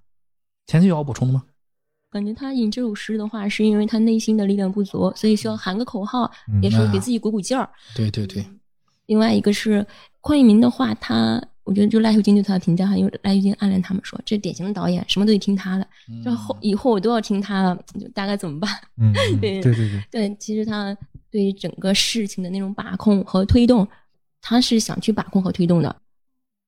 [0.66, 1.42] 前期有要补充的吗？
[2.10, 6.30] 感觉他引这首诗的话，是因为他内心的力量不足，所以需要喊个口号，
[6.62, 7.68] 也是给自己鼓鼓劲儿。
[7.94, 8.44] 对对对。
[9.06, 9.86] 另外一个是
[10.20, 15.86] 邝裕民的话，他我觉得就赖秀金对他的评价，还有赖秀金暗恋他们说，这典型的导演，什么都得听他的，
[16.24, 18.70] 就后以后我都要听他的，就大概怎么办？
[18.98, 20.02] 嗯， 对对对对。
[20.10, 20.96] 对，其实他
[21.30, 23.86] 对于整个事情的那种把控和推动，
[24.40, 25.94] 他是想去把控和推动的。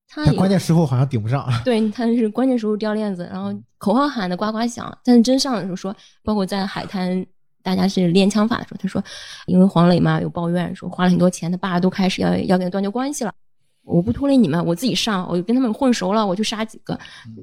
[0.06, 7.24] 他关键时候好像顶不上，对，他是关键时候掉链子，然后口号喊的呱呱响，但是真上的时候说，包括在海滩
[7.62, 9.02] 大家是练枪法的时候，他说，
[9.46, 13.34] 因为黄磊嘛有抱怨说花了很多钱，他爸都开始要要跟他断绝关系了，
[13.84, 16.98] 我不拖累你们，我自己上，我就跟他们混熟了，我就杀几个，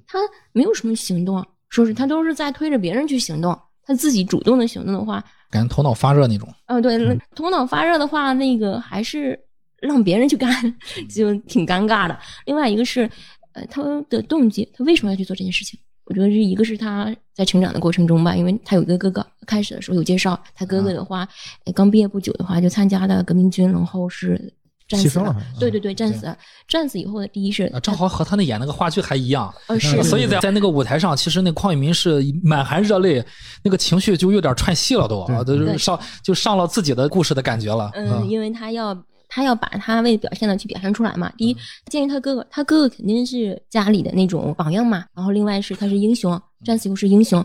[0.08, 0.20] 他
[0.52, 6.98] 没有什么行动，说是他都是在推着别人去行动，他自己主动的行动的话，感觉头脑发热那种，嗯，对，
[7.36, 9.40] 头脑发热的话，那个还是。
[9.82, 10.48] 让别人去干
[11.10, 12.16] 就挺尴尬的。
[12.46, 13.10] 另外一个是，
[13.54, 13.82] 呃，他
[14.12, 15.80] 的动机，他为什么要去做这件事情？
[16.06, 21.28] 我觉得是一个是他在成长的过程中吧，因为他有一个哥哥，开始的时候有介绍，他哥哥的话，
[21.74, 24.54] 刚毕业不久的话就参加了革命军，然后是
[24.92, 25.36] 战死了。
[25.60, 26.36] 对对对，战死，
[26.68, 33.24] 战死以后的第一是正好和他那演那个话剧还一样，呃是，所以在在那个舞台上，其实那邝裕民是满含热泪，
[33.64, 37.90] 那个情绪就有点串戏了，都都是上就上了自己的故事的感觉了。
[37.94, 38.98] 嗯，因为他要。
[39.34, 41.32] 他要把他为表现的去表现出来嘛。
[41.38, 45.06] 第一，鉴于他哥哥，他哥哥肯定是家里的那种榜样嘛。
[45.16, 47.42] 然后另外是他是英雄，战死以后是英雄。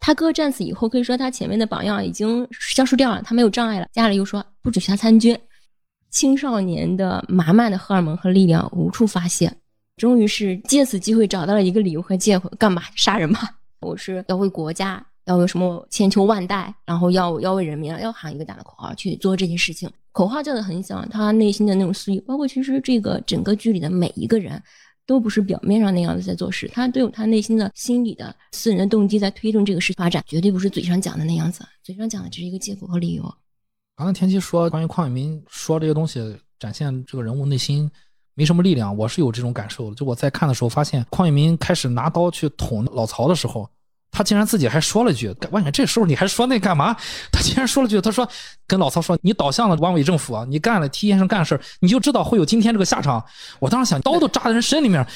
[0.00, 3.86] 他哥战死以后，可以说他前面的榜样已经消失掉了，他没有障碍了。
[3.92, 5.38] 家里又说不准许他参军。
[6.10, 9.52] 青少年的满满的荷尔蒙和力量无处发泄，
[9.96, 13.38] 终于是借此机会找到了一个理由和借口，干嘛杀人嘛？
[13.80, 15.06] 我是要为国家。
[15.26, 19.88] 要有什么千秋万代，然后要要为人民，要喊一个大的口号去做这件事情。
[20.10, 24.60] 口号叫的很响，他内心的那种私欲，包括其实这个整个剧里的每一个人，
[25.06, 31.64] 都不是表面上那样子在做事，他都有他内心的心理的私人的动机在推动这个事发展，绝对不是嘴上讲的那样子。
[31.84, 33.22] 嘴上讲的只是一个借口和理由。
[34.00, 37.86] 刚才田七说关于邝永民说这些东西，展现这个人物内心
[38.34, 39.94] 没什么力量，我是有这种感受的。
[39.94, 43.68] 就我在看的时候，发现邝永民开始拿刀去捅老曹的时候。
[44.10, 46.96] 他竟然自己还说了句：“我你这时候你还说那干嘛？”
[47.30, 48.26] 他竟然说了句：“他说
[48.66, 53.22] 跟老曹说，你倒向了汪伪政府啊，你干了替先生干事你就知道会有今天这个下场。”
[53.60, 55.06] 我当时想，刀都扎在人身里面，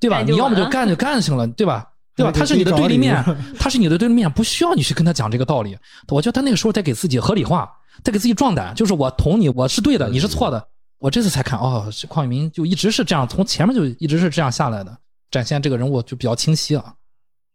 [0.00, 0.20] 对吧？
[0.22, 1.86] 你要么就干就干行了， 对吧？
[2.16, 2.32] 对吧？
[2.32, 3.24] 他是你的对立面，
[3.56, 5.78] 他是你的对立面，不需要你去跟他讲这个道理。
[6.08, 7.70] 我觉得他那个时候在给自己合理化，
[8.02, 10.68] 在给自己壮胆，就是我捅你，我是对的，你是错的。
[10.98, 14.96] 我这次才看，哦，邝裕民就一直是这样，从前面就一直是这样下来的，
[15.30, 16.94] 展现这个人物就比较清晰啊。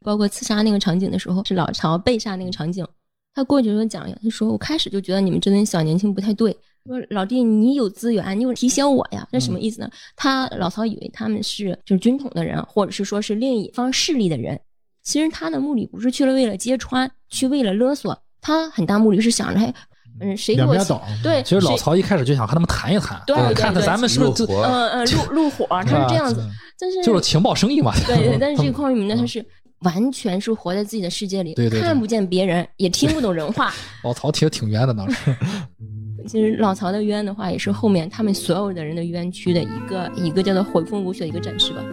[0.05, 2.85] 包括刺杀那个场景的时候，是老曹被杀那个场景，
[3.33, 6.51] 他过去说讲，他说我开始就觉得你们这群小年轻不太对，
[6.85, 9.89] 说老弟你有资源，你有提醒我呀，那什么意思呢？
[10.15, 14.59] 他老曹以为他们是就是军统的人，或者是说是另一方势力的人，
[15.03, 19.73] 其实他的目的不是去了为了揭穿，去为了勒索，他很大目的是想着，
[20.19, 20.75] 嗯，谁给我
[21.23, 26.41] 对，其实老曹一开始就想和他们谈一谈，对，看看咱们是不是嗯嗯入入伙，他是这样子，
[26.79, 29.45] 但是就是情报生意嘛，对对， 但是这个邝裕民呢，他是。
[29.81, 33.71] 完全是活在自己的世界里，看不见别人，也听不懂人话。
[34.03, 35.35] 老曹其实挺冤的当时。
[36.27, 41.85] 其实老曹的冤的话，也是后面他们所有的人的冤屈的一个一个叫做回风无雪的一个展示吧。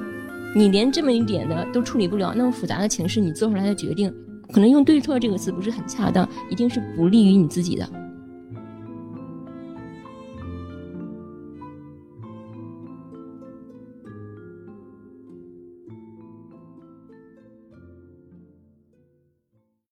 [0.57, 4.11] 你连这么一点的都处理不了，那么复杂的情势，你做出来的决定，
[4.51, 7.87] 可能用对错这个词不是很恰当，一定是不利于你自己的。